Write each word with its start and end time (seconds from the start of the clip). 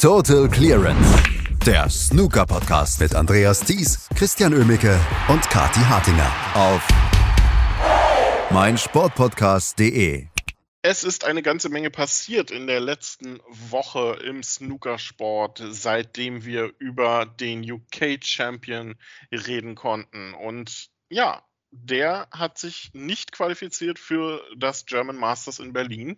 Total 0.00 0.48
Clearance, 0.48 1.22
der 1.66 1.90
Snooker-Podcast 1.90 3.00
mit 3.00 3.14
Andreas 3.14 3.60
Thies, 3.60 4.08
Christian 4.16 4.54
Ömicke 4.54 4.98
und 5.28 5.42
Kati 5.50 5.80
Hartinger 5.80 6.32
auf 6.54 6.88
meinsportpodcast.de. 8.50 10.26
Es 10.80 11.04
ist 11.04 11.26
eine 11.26 11.42
ganze 11.42 11.68
Menge 11.68 11.90
passiert 11.90 12.50
in 12.50 12.66
der 12.66 12.80
letzten 12.80 13.40
Woche 13.50 14.18
im 14.24 14.42
Snookersport, 14.42 15.62
seitdem 15.68 16.46
wir 16.46 16.72
über 16.78 17.26
den 17.26 17.70
UK 17.70 18.24
Champion 18.24 18.94
reden 19.30 19.74
konnten. 19.74 20.32
Und 20.32 20.88
ja, 21.10 21.42
der 21.72 22.26
hat 22.30 22.56
sich 22.56 22.90
nicht 22.94 23.32
qualifiziert 23.32 23.98
für 23.98 24.42
das 24.56 24.86
German 24.86 25.16
Masters 25.16 25.58
in 25.58 25.72
Berlin. 25.72 26.16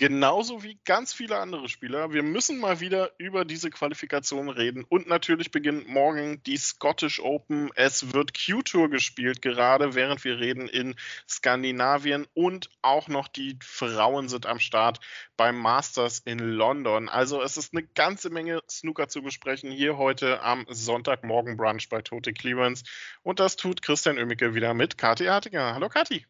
Genauso 0.00 0.62
wie 0.62 0.80
ganz 0.86 1.12
viele 1.12 1.36
andere 1.36 1.68
Spieler. 1.68 2.10
Wir 2.10 2.22
müssen 2.22 2.58
mal 2.58 2.80
wieder 2.80 3.10
über 3.18 3.44
diese 3.44 3.68
Qualifikation 3.68 4.48
reden. 4.48 4.82
Und 4.88 5.06
natürlich 5.06 5.50
beginnt 5.50 5.88
morgen 5.88 6.42
die 6.44 6.56
Scottish 6.56 7.20
Open. 7.20 7.70
Es 7.74 8.14
wird 8.14 8.32
Q-Tour 8.32 8.88
gespielt, 8.88 9.42
gerade 9.42 9.94
während 9.94 10.24
wir 10.24 10.38
reden 10.38 10.70
in 10.70 10.94
Skandinavien. 11.28 12.26
Und 12.32 12.70
auch 12.80 13.08
noch 13.08 13.28
die 13.28 13.58
Frauen 13.62 14.30
sind 14.30 14.46
am 14.46 14.58
Start 14.58 15.00
beim 15.36 15.58
Masters 15.58 16.20
in 16.20 16.38
London. 16.38 17.10
Also 17.10 17.42
es 17.42 17.58
ist 17.58 17.74
eine 17.74 17.82
ganze 17.82 18.30
Menge 18.30 18.62
Snooker 18.70 19.08
zu 19.08 19.20
besprechen 19.20 19.70
hier 19.70 19.98
heute 19.98 20.40
am 20.40 20.64
Sonntagmorgen 20.70 21.58
Brunch 21.58 21.90
bei 21.90 22.00
Tote 22.00 22.32
Clearance. 22.32 22.84
Und 23.22 23.38
das 23.38 23.56
tut 23.56 23.82
Christian 23.82 24.16
Oemmicke 24.16 24.54
wieder 24.54 24.72
mit 24.72 24.96
Kathi 24.96 25.26
Hartinger. 25.26 25.74
Hallo 25.74 25.90
Kathi. 25.90 26.24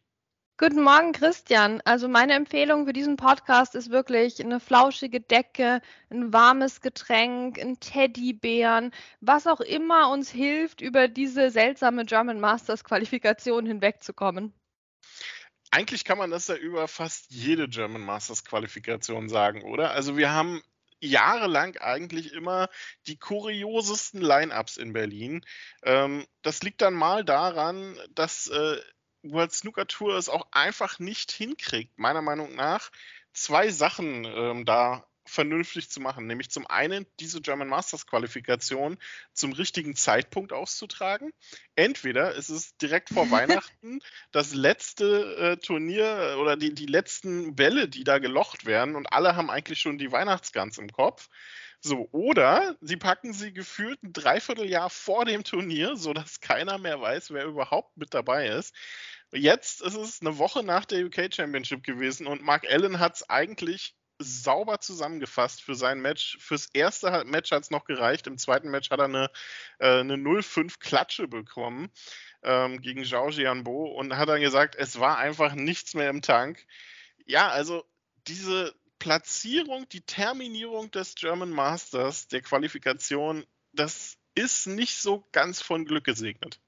Guten 0.63 0.83
Morgen, 0.83 1.11
Christian. 1.11 1.81
Also 1.85 2.07
meine 2.07 2.33
Empfehlung 2.33 2.85
für 2.85 2.93
diesen 2.93 3.15
Podcast 3.15 3.73
ist 3.73 3.89
wirklich 3.89 4.39
eine 4.39 4.59
flauschige 4.59 5.19
Decke, 5.19 5.81
ein 6.11 6.31
warmes 6.33 6.81
Getränk, 6.81 7.57
ein 7.57 7.79
Teddybären, 7.79 8.91
was 9.21 9.47
auch 9.47 9.61
immer 9.61 10.11
uns 10.11 10.29
hilft, 10.29 10.81
über 10.81 11.07
diese 11.07 11.49
seltsame 11.49 12.05
German 12.05 12.39
Masters 12.39 12.83
Qualifikation 12.83 13.65
hinwegzukommen. 13.65 14.53
Eigentlich 15.71 16.05
kann 16.05 16.19
man 16.19 16.29
das 16.29 16.45
ja 16.45 16.53
über 16.53 16.87
fast 16.87 17.31
jede 17.31 17.67
German 17.67 18.03
Masters 18.03 18.45
Qualifikation 18.45 19.29
sagen, 19.29 19.63
oder? 19.63 19.89
Also 19.93 20.15
wir 20.15 20.29
haben 20.31 20.61
jahrelang 20.99 21.77
eigentlich 21.77 22.33
immer 22.33 22.69
die 23.07 23.17
kuriosesten 23.17 24.21
Line-ups 24.21 24.77
in 24.77 24.93
Berlin. 24.93 25.43
Ähm, 25.81 26.27
das 26.43 26.61
liegt 26.61 26.83
dann 26.83 26.93
mal 26.93 27.25
daran, 27.25 27.97
dass 28.13 28.45
äh, 28.45 28.77
World 29.23 29.53
Snooker 29.53 29.87
Tour 29.87 30.15
es 30.15 30.29
auch 30.29 30.47
einfach 30.51 30.99
nicht 30.99 31.31
hinkriegt, 31.31 31.97
meiner 31.97 32.21
Meinung 32.21 32.55
nach, 32.55 32.91
zwei 33.33 33.69
Sachen 33.69 34.25
ähm, 34.25 34.65
da 34.65 35.05
vernünftig 35.25 35.89
zu 35.89 35.99
machen. 36.01 36.27
Nämlich 36.27 36.49
zum 36.49 36.67
einen 36.67 37.05
diese 37.19 37.41
German 37.41 37.69
Masters 37.69 38.07
Qualifikation 38.07 38.97
zum 39.33 39.53
richtigen 39.53 39.95
Zeitpunkt 39.95 40.51
auszutragen. 40.51 41.31
Entweder 41.75 42.33
ist 42.35 42.49
es 42.49 42.75
direkt 42.77 43.09
vor 43.09 43.29
Weihnachten 43.31 43.99
das 44.31 44.53
letzte 44.53 45.35
äh, 45.35 45.57
Turnier 45.57 46.37
oder 46.39 46.57
die, 46.57 46.73
die 46.73 46.85
letzten 46.85 47.55
Bälle, 47.55 47.87
die 47.87 48.03
da 48.03 48.19
gelocht 48.19 48.65
werden 48.65 48.95
und 48.95 49.11
alle 49.13 49.35
haben 49.35 49.49
eigentlich 49.49 49.79
schon 49.79 49.97
die 49.97 50.11
Weihnachtsgans 50.11 50.77
im 50.77 50.91
Kopf. 50.91 51.29
So, 51.83 52.07
oder 52.11 52.75
sie 52.81 52.97
packen 52.97 53.33
sie 53.33 53.53
gefühlt 53.53 54.03
ein 54.03 54.13
Dreivierteljahr 54.13 54.91
vor 54.91 55.25
dem 55.25 55.43
Turnier, 55.43 55.95
sodass 55.95 56.39
keiner 56.39 56.77
mehr 56.77 57.01
weiß, 57.01 57.31
wer 57.31 57.45
überhaupt 57.45 57.97
mit 57.97 58.13
dabei 58.13 58.47
ist. 58.49 58.75
Jetzt 59.31 59.81
ist 59.81 59.95
es 59.95 60.21
eine 60.21 60.37
Woche 60.37 60.63
nach 60.63 60.85
der 60.85 61.05
UK 61.05 61.33
Championship 61.33 61.83
gewesen 61.83 62.27
und 62.27 62.43
Mark 62.43 62.69
Allen 62.69 62.99
hat 62.99 63.15
es 63.15 63.29
eigentlich 63.29 63.95
sauber 64.19 64.79
zusammengefasst 64.79 65.63
für 65.63 65.73
sein 65.73 66.01
Match. 66.01 66.37
Fürs 66.39 66.67
erste 66.73 67.23
Match 67.25 67.51
hat 67.51 67.63
es 67.63 67.71
noch 67.71 67.85
gereicht. 67.85 68.27
Im 68.27 68.37
zweiten 68.37 68.69
Match 68.69 68.91
hat 68.91 68.99
er 68.99 69.05
eine, 69.05 69.31
äh, 69.79 69.99
eine 70.01 70.17
0-5 70.17 70.79
Klatsche 70.79 71.27
bekommen 71.27 71.89
ähm, 72.43 72.81
gegen 72.81 73.03
Zhao 73.05 73.29
Jianbo 73.29 73.85
und 73.85 74.15
hat 74.17 74.29
dann 74.29 74.41
gesagt, 74.41 74.75
es 74.75 74.99
war 74.99 75.17
einfach 75.17 75.55
nichts 75.55 75.95
mehr 75.95 76.09
im 76.09 76.21
Tank. 76.21 76.65
Ja, 77.25 77.49
also 77.49 77.83
diese 78.27 78.75
Platzierung, 79.01 79.89
die 79.89 80.01
Terminierung 80.01 80.91
des 80.91 81.15
German 81.15 81.49
Masters, 81.49 82.27
der 82.27 82.43
Qualifikation, 82.43 83.47
das 83.73 84.19
ist 84.35 84.67
nicht 84.67 84.95
so 84.95 85.27
ganz 85.31 85.59
von 85.59 85.85
Glück 85.85 86.03
gesegnet. 86.03 86.59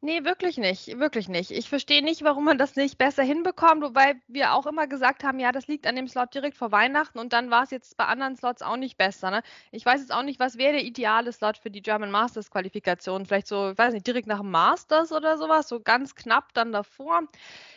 Nee, 0.00 0.24
wirklich 0.24 0.58
nicht, 0.58 0.96
wirklich 1.00 1.28
nicht. 1.28 1.50
Ich 1.50 1.68
verstehe 1.68 2.04
nicht, 2.04 2.22
warum 2.22 2.44
man 2.44 2.56
das 2.56 2.76
nicht 2.76 2.98
besser 2.98 3.24
hinbekommt, 3.24 3.82
wobei 3.82 4.14
wir 4.28 4.52
auch 4.54 4.66
immer 4.66 4.86
gesagt 4.86 5.24
haben, 5.24 5.40
ja, 5.40 5.50
das 5.50 5.66
liegt 5.66 5.88
an 5.88 5.96
dem 5.96 6.06
Slot 6.06 6.32
direkt 6.34 6.56
vor 6.56 6.70
Weihnachten 6.70 7.18
und 7.18 7.32
dann 7.32 7.50
war 7.50 7.64
es 7.64 7.72
jetzt 7.72 7.96
bei 7.96 8.04
anderen 8.04 8.36
Slots 8.36 8.62
auch 8.62 8.76
nicht 8.76 8.96
besser. 8.96 9.32
Ne? 9.32 9.42
Ich 9.72 9.84
weiß 9.84 10.00
jetzt 10.00 10.12
auch 10.12 10.22
nicht, 10.22 10.38
was 10.38 10.56
wäre 10.56 10.74
der 10.74 10.84
ideale 10.84 11.32
Slot 11.32 11.58
für 11.58 11.72
die 11.72 11.82
German 11.82 12.12
Masters 12.12 12.48
Qualifikation? 12.48 13.26
Vielleicht 13.26 13.48
so, 13.48 13.70
ich 13.72 13.78
weiß 13.78 13.92
nicht, 13.92 14.06
direkt 14.06 14.28
nach 14.28 14.38
dem 14.38 14.52
Masters 14.52 15.10
oder 15.10 15.36
sowas, 15.36 15.68
so 15.68 15.80
ganz 15.80 16.14
knapp 16.14 16.54
dann 16.54 16.70
davor. 16.70 17.22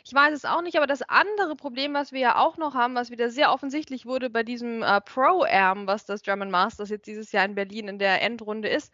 Ich 0.05 0.13
weiß 0.13 0.35
es 0.35 0.45
auch 0.45 0.61
nicht, 0.61 0.77
aber 0.77 0.85
das 0.85 1.01
andere 1.01 1.55
Problem, 1.55 1.95
was 1.95 2.11
wir 2.11 2.19
ja 2.19 2.37
auch 2.37 2.57
noch 2.57 2.75
haben, 2.75 2.93
was 2.93 3.09
wieder 3.09 3.31
sehr 3.31 3.51
offensichtlich 3.51 4.05
wurde 4.05 4.29
bei 4.29 4.43
diesem 4.43 4.83
äh, 4.83 5.01
Pro-Am, 5.01 5.87
was 5.87 6.05
das 6.05 6.21
German 6.21 6.51
Masters 6.51 6.89
jetzt 6.89 7.07
dieses 7.07 7.31
Jahr 7.31 7.45
in 7.45 7.55
Berlin 7.55 7.87
in 7.87 7.97
der 7.97 8.21
Endrunde 8.21 8.67
ist, 8.67 8.93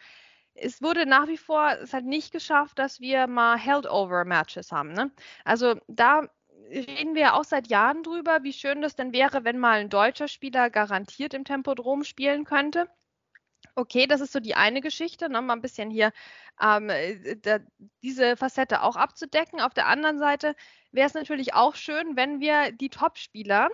es 0.59 0.81
wurde 0.81 1.05
nach 1.05 1.27
wie 1.27 1.37
vor 1.37 1.77
es 1.81 1.93
hat 1.93 2.03
nicht 2.03 2.31
geschafft, 2.31 2.79
dass 2.79 2.99
wir 2.99 3.27
mal 3.27 3.57
Held-Over-Matches 3.57 4.71
haben. 4.71 4.93
Ne? 4.93 5.11
Also 5.45 5.75
da 5.87 6.27
reden 6.69 7.15
wir 7.15 7.35
auch 7.35 7.43
seit 7.43 7.67
Jahren 7.67 8.03
drüber, 8.03 8.43
wie 8.43 8.53
schön 8.53 8.81
das 8.81 8.95
denn 8.95 9.13
wäre, 9.13 9.43
wenn 9.43 9.57
mal 9.59 9.79
ein 9.79 9.89
deutscher 9.89 10.27
Spieler 10.27 10.69
garantiert 10.69 11.33
im 11.33 11.45
Tempodrom 11.45 12.03
spielen 12.03 12.43
könnte. 12.45 12.89
Okay, 13.75 14.07
das 14.07 14.21
ist 14.21 14.33
so 14.33 14.39
die 14.39 14.55
eine 14.55 14.81
Geschichte, 14.81 15.29
ne? 15.29 15.41
mal 15.41 15.53
ein 15.53 15.61
bisschen 15.61 15.91
hier 15.91 16.11
ähm, 16.61 16.89
äh, 16.89 17.35
da, 17.37 17.59
diese 18.01 18.35
Facette 18.35 18.81
auch 18.81 18.95
abzudecken. 18.95 19.61
Auf 19.61 19.73
der 19.73 19.87
anderen 19.87 20.19
Seite 20.19 20.55
wäre 20.91 21.07
es 21.07 21.13
natürlich 21.13 21.53
auch 21.53 21.75
schön, 21.75 22.15
wenn 22.15 22.39
wir 22.39 22.71
die 22.71 22.89
Top-Spieler 22.89 23.69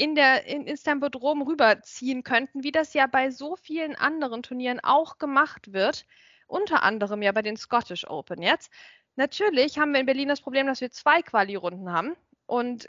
in 0.00 0.14
der, 0.14 0.46
in, 0.46 0.66
ins 0.66 0.82
Tempodrom 0.82 1.42
rüberziehen 1.42 2.22
könnten, 2.22 2.64
wie 2.64 2.72
das 2.72 2.94
ja 2.94 3.06
bei 3.06 3.30
so 3.30 3.56
vielen 3.56 3.94
anderen 3.94 4.42
Turnieren 4.42 4.80
auch 4.82 5.18
gemacht 5.18 5.74
wird. 5.74 6.06
Unter 6.46 6.82
anderem 6.82 7.20
ja 7.20 7.32
bei 7.32 7.42
den 7.42 7.58
Scottish 7.58 8.08
Open 8.08 8.40
jetzt. 8.40 8.72
Natürlich 9.16 9.78
haben 9.78 9.92
wir 9.92 10.00
in 10.00 10.06
Berlin 10.06 10.28
das 10.28 10.40
Problem, 10.40 10.66
dass 10.66 10.80
wir 10.80 10.90
zwei 10.90 11.20
Quali-Runden 11.20 11.92
haben. 11.92 12.16
Und 12.46 12.88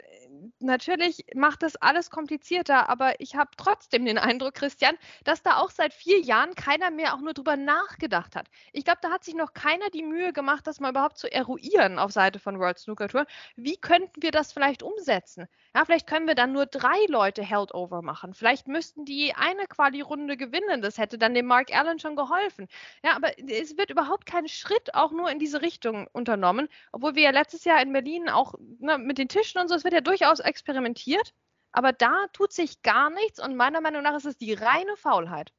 natürlich 0.60 1.24
macht 1.34 1.62
das 1.62 1.76
alles 1.76 2.10
komplizierter, 2.10 2.88
aber 2.88 3.20
ich 3.20 3.36
habe 3.36 3.50
trotzdem 3.56 4.04
den 4.04 4.18
Eindruck, 4.18 4.54
Christian, 4.54 4.96
dass 5.24 5.42
da 5.42 5.56
auch 5.58 5.70
seit 5.70 5.92
vier 5.94 6.20
Jahren 6.20 6.54
keiner 6.54 6.90
mehr 6.90 7.14
auch 7.14 7.20
nur 7.20 7.34
drüber 7.34 7.56
nachgedacht 7.56 8.36
hat. 8.36 8.48
Ich 8.72 8.84
glaube, 8.84 9.00
da 9.02 9.10
hat 9.10 9.24
sich 9.24 9.34
noch 9.34 9.52
keiner 9.52 9.90
die 9.90 10.02
Mühe 10.02 10.32
gemacht, 10.32 10.66
das 10.66 10.80
mal 10.80 10.90
überhaupt 10.90 11.18
zu 11.18 11.30
eruieren 11.32 11.98
auf 11.98 12.12
Seite 12.12 12.38
von 12.38 12.58
World 12.58 12.78
Snooker 12.78 13.08
Tour. 13.08 13.26
Wie 13.56 13.76
könnten 13.76 14.22
wir 14.22 14.30
das 14.30 14.52
vielleicht 14.52 14.82
umsetzen? 14.82 15.46
Ja, 15.74 15.84
vielleicht 15.84 16.06
können 16.06 16.26
wir 16.26 16.34
dann 16.34 16.52
nur 16.52 16.66
drei 16.66 16.98
Leute 17.08 17.42
Held 17.42 17.74
Over 17.74 18.02
machen. 18.02 18.34
Vielleicht 18.34 18.68
müssten 18.68 19.04
die 19.04 19.34
eine 19.34 19.66
Quali-Runde 19.66 20.36
gewinnen. 20.36 20.82
Das 20.82 20.98
hätte 20.98 21.18
dann 21.18 21.34
dem 21.34 21.46
Mark 21.46 21.74
Allen 21.74 21.98
schon 21.98 22.16
geholfen. 22.16 22.68
Ja, 23.02 23.16
aber 23.16 23.30
es 23.38 23.76
wird 23.76 23.90
überhaupt 23.90 24.26
kein 24.26 24.48
Schritt 24.48 24.94
auch 24.94 25.12
nur 25.12 25.30
in 25.30 25.38
diese 25.38 25.62
Richtung 25.62 26.06
unternommen, 26.12 26.68
obwohl 26.92 27.14
wir 27.14 27.22
ja 27.22 27.30
letztes 27.30 27.64
Jahr 27.64 27.80
in 27.82 27.92
Berlin 27.92 28.28
auch 28.28 28.54
ne, 28.78 28.98
mit 28.98 29.18
den 29.18 29.28
Tischen 29.28 29.60
und 29.60 29.68
so, 29.68 29.74
es 29.74 29.84
wird 29.84 29.94
ja 29.94 30.00
durchaus 30.00 30.31
experimentiert, 30.40 31.34
aber 31.72 31.92
da 31.92 32.26
tut 32.32 32.52
sich 32.52 32.82
gar 32.82 33.10
nichts 33.10 33.42
und 33.42 33.56
meiner 33.56 33.80
Meinung 33.80 34.02
nach 34.02 34.16
ist 34.16 34.26
es 34.26 34.36
die 34.36 34.52
reine 34.52 34.96
Faulheit. 34.96 35.52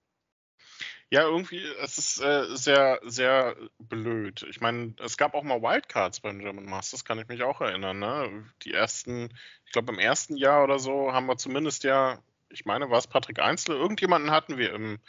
Ja, 1.10 1.24
irgendwie, 1.24 1.64
es 1.82 2.00
ist 2.00 2.22
äh, 2.22 2.56
sehr, 2.56 3.00
sehr 3.04 3.56
blöd. 3.78 4.48
Ich 4.50 4.62
meine, 4.62 4.96
es 5.00 5.16
gab 5.16 5.36
auch 5.36 5.44
mal 5.44 5.62
Wildcards 5.62 6.22
beim 6.22 6.40
German 6.40 6.66
Masters, 6.66 7.06
kann 7.06 7.20
ich 7.20 7.28
mich 7.28 7.44
auch 7.44 7.62
erinnern. 7.62 8.00
Ne? 8.00 8.52
Die 8.64 8.74
ersten, 8.74 9.30
ich 9.66 9.72
glaube 9.72 9.94
im 9.94 10.00
ersten 10.00 10.38
Jahr 10.38 10.64
oder 10.64 10.80
so 10.80 11.14
haben 11.14 11.28
wir 11.28 11.38
zumindest 11.38 11.84
ja, 11.84 12.18
ich 12.50 12.66
meine, 12.66 12.90
war 12.90 12.98
es 12.98 13.06
Patrick 13.06 13.40
Einzel, 13.40 13.76
irgendjemanden 13.76 14.32
hatten 14.32 14.58
wir 14.58 14.74
im, 14.74 15.00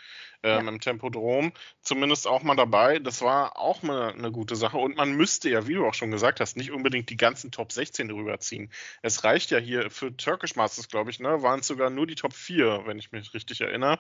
ähm, 0.45 0.67
ja. 0.67 0.73
im 0.73 0.81
Tempodrom, 0.81 1.53
zumindest 1.81 2.29
auch 2.29 2.43
mal 2.43 2.55
dabei. 2.55 2.99
Das 2.99 3.23
war 3.23 3.59
auch 3.59 3.83
mal 3.83 4.13
eine 4.13 4.31
gute 4.31 4.57
Sache. 4.57 4.77
Und 4.77 4.97
man 4.97 5.13
müsste 5.13 5.49
ja, 5.49 5.67
wie 5.67 5.75
du 5.75 5.87
auch 5.87 5.95
schon 5.95 6.11
gesagt 6.11 6.39
hast, 6.41 6.57
nicht 6.57 6.71
unbedingt 6.71 7.09
die 7.11 7.17
ganzen 7.17 7.51
Top 7.51 7.73
16 7.73 8.11
rüberziehen. 8.11 8.71
Es 9.03 9.25
reicht 9.25 9.51
ja 9.51 9.59
hier 9.59 9.91
für 9.91 10.15
Turkish 10.17 10.55
Masters, 10.55 10.89
glaube 10.89 11.11
ich, 11.11 11.19
ne, 11.19 11.43
waren 11.43 11.61
es 11.61 11.67
sogar 11.67 11.91
nur 11.91 12.07
die 12.07 12.15
Top 12.15 12.35
4, 12.35 12.83
wenn 12.85 12.99
ich 12.99 13.11
mich 13.11 13.33
richtig 13.33 13.63
erinnere. 13.63 13.99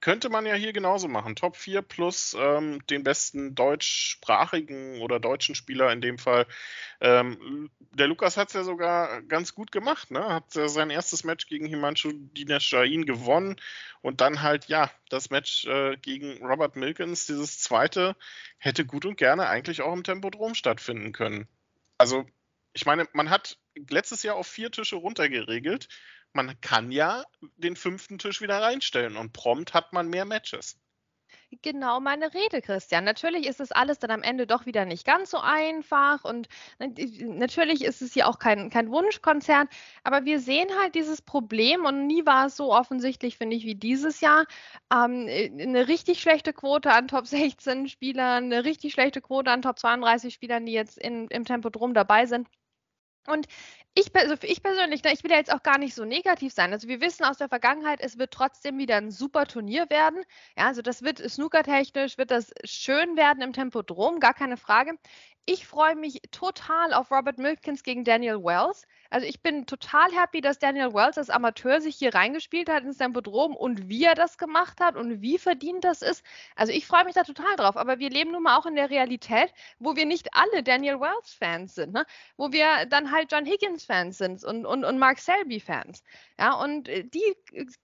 Könnte 0.00 0.30
man 0.30 0.46
ja 0.46 0.54
hier 0.54 0.72
genauso 0.72 1.06
machen. 1.08 1.36
Top 1.36 1.56
4 1.56 1.82
plus 1.82 2.34
ähm, 2.38 2.84
den 2.88 3.04
besten 3.04 3.54
deutschsprachigen 3.54 5.00
oder 5.00 5.20
deutschen 5.20 5.54
Spieler 5.54 5.92
in 5.92 6.00
dem 6.00 6.18
Fall. 6.18 6.46
Ähm, 7.00 7.70
der 7.90 8.08
Lukas 8.08 8.36
hat 8.36 8.48
es 8.48 8.54
ja 8.54 8.64
sogar 8.64 9.22
ganz 9.22 9.54
gut 9.54 9.70
gemacht, 9.70 10.10
ne? 10.10 10.26
Hat 10.26 10.56
äh, 10.56 10.68
sein 10.68 10.90
erstes 10.90 11.24
Match 11.24 11.46
gegen 11.46 11.66
Himanshu 11.66 12.10
Dinesh 12.12 12.72
Jain 12.72 13.04
gewonnen 13.04 13.56
und 14.02 14.20
dann 14.20 14.42
halt, 14.42 14.66
ja, 14.66 14.90
das 15.08 15.30
Match 15.30 15.64
äh, 15.66 15.81
gegen 16.02 16.44
Robert 16.44 16.76
Milkins, 16.76 17.26
dieses 17.26 17.58
zweite, 17.58 18.16
hätte 18.58 18.84
gut 18.84 19.04
und 19.04 19.16
gerne 19.16 19.48
eigentlich 19.48 19.82
auch 19.82 19.92
im 19.92 20.04
Tempodrom 20.04 20.54
stattfinden 20.54 21.12
können. 21.12 21.48
Also, 21.98 22.26
ich 22.72 22.86
meine, 22.86 23.06
man 23.12 23.30
hat 23.30 23.58
letztes 23.88 24.22
Jahr 24.22 24.36
auf 24.36 24.46
vier 24.46 24.70
Tische 24.70 24.96
runtergeregelt. 24.96 25.88
man 26.34 26.58
kann 26.60 26.90
ja 26.90 27.24
den 27.56 27.76
fünften 27.76 28.18
Tisch 28.18 28.40
wieder 28.40 28.62
reinstellen 28.62 29.16
und 29.16 29.32
prompt 29.32 29.74
hat 29.74 29.92
man 29.92 30.08
mehr 30.08 30.24
Matches. 30.24 30.78
Genau 31.60 32.00
meine 32.00 32.32
Rede, 32.32 32.62
Christian. 32.62 33.04
Natürlich 33.04 33.46
ist 33.46 33.60
es 33.60 33.72
alles 33.72 33.98
dann 33.98 34.10
am 34.10 34.22
Ende 34.22 34.46
doch 34.46 34.64
wieder 34.64 34.86
nicht 34.86 35.04
ganz 35.04 35.30
so 35.30 35.38
einfach 35.38 36.24
und 36.24 36.48
natürlich 36.78 37.84
ist 37.84 38.00
es 38.00 38.14
hier 38.14 38.26
auch 38.26 38.38
kein, 38.38 38.70
kein 38.70 38.90
Wunschkonzert, 38.90 39.68
aber 40.02 40.24
wir 40.24 40.40
sehen 40.40 40.68
halt 40.80 40.94
dieses 40.94 41.20
Problem 41.20 41.84
und 41.84 42.06
nie 42.06 42.24
war 42.24 42.46
es 42.46 42.56
so 42.56 42.72
offensichtlich, 42.72 43.36
finde 43.36 43.56
ich, 43.56 43.64
wie 43.64 43.74
dieses 43.74 44.20
Jahr. 44.22 44.46
Ähm, 44.90 45.28
eine 45.28 45.88
richtig 45.88 46.22
schlechte 46.22 46.54
Quote 46.54 46.90
an 46.90 47.08
Top 47.08 47.26
16 47.26 47.88
Spielern, 47.88 48.44
eine 48.44 48.64
richtig 48.64 48.94
schlechte 48.94 49.20
Quote 49.20 49.50
an 49.50 49.60
Top 49.60 49.78
32 49.78 50.32
Spielern, 50.32 50.64
die 50.64 50.72
jetzt 50.72 50.96
in, 50.96 51.28
im 51.28 51.44
Tempodrom 51.44 51.92
dabei 51.92 52.24
sind. 52.26 52.48
Und 53.26 53.46
ich, 53.94 54.14
also 54.16 54.34
ich 54.42 54.62
persönlich, 54.62 55.04
ne, 55.04 55.12
ich 55.12 55.22
will 55.22 55.30
ja 55.30 55.36
jetzt 55.36 55.52
auch 55.52 55.62
gar 55.62 55.78
nicht 55.78 55.94
so 55.94 56.04
negativ 56.04 56.52
sein. 56.52 56.72
Also 56.72 56.88
wir 56.88 57.00
wissen 57.00 57.24
aus 57.24 57.38
der 57.38 57.48
Vergangenheit, 57.48 58.00
es 58.00 58.18
wird 58.18 58.32
trotzdem 58.32 58.78
wieder 58.78 58.96
ein 58.96 59.10
super 59.10 59.46
Turnier 59.46 59.88
werden. 59.90 60.24
Ja, 60.56 60.66
also 60.66 60.82
das 60.82 61.02
wird 61.02 61.18
snookertechnisch, 61.18 62.18
wird 62.18 62.30
das 62.30 62.52
schön 62.64 63.16
werden 63.16 63.42
im 63.42 63.52
Tempodrom, 63.52 64.18
gar 64.18 64.34
keine 64.34 64.56
Frage. 64.56 64.96
Ich 65.44 65.66
freue 65.66 65.96
mich 65.96 66.22
total 66.30 66.94
auf 66.94 67.10
Robert 67.10 67.36
Milkins 67.38 67.82
gegen 67.82 68.04
Daniel 68.04 68.44
Wells. 68.44 68.86
Also 69.10 69.26
ich 69.26 69.42
bin 69.42 69.66
total 69.66 70.12
happy, 70.12 70.40
dass 70.40 70.60
Daniel 70.60 70.94
Wells 70.94 71.18
als 71.18 71.30
Amateur 71.30 71.80
sich 71.80 71.96
hier 71.96 72.14
reingespielt 72.14 72.70
hat 72.70 72.84
ins 72.84 72.98
Tempodrom 72.98 73.56
und 73.56 73.88
wie 73.88 74.04
er 74.04 74.14
das 74.14 74.38
gemacht 74.38 74.80
hat 74.80 74.94
und 74.94 75.20
wie 75.20 75.38
verdient 75.38 75.82
das 75.82 76.00
ist. 76.00 76.24
Also 76.54 76.72
ich 76.72 76.86
freue 76.86 77.04
mich 77.04 77.14
da 77.14 77.24
total 77.24 77.56
drauf. 77.56 77.76
Aber 77.76 77.98
wir 77.98 78.08
leben 78.08 78.30
nun 78.30 78.44
mal 78.44 78.56
auch 78.56 78.66
in 78.66 78.76
der 78.76 78.88
Realität, 78.88 79.52
wo 79.80 79.96
wir 79.96 80.06
nicht 80.06 80.28
alle 80.32 80.62
Daniel 80.62 81.00
Wells 81.00 81.34
Fans 81.34 81.74
sind, 81.74 81.92
ne? 81.92 82.06
wo 82.36 82.52
wir 82.52 82.86
dann 82.86 83.10
halt 83.10 83.32
John 83.32 83.44
Higgins 83.44 83.84
Fans 83.84 84.18
sind 84.18 84.44
und, 84.44 84.64
und, 84.64 84.84
und 84.84 84.98
Mark 85.00 85.18
Selby 85.18 85.58
Fans. 85.58 86.04
Ja, 86.38 86.54
und 86.54 86.88
äh, 86.88 87.02
die, 87.02 87.36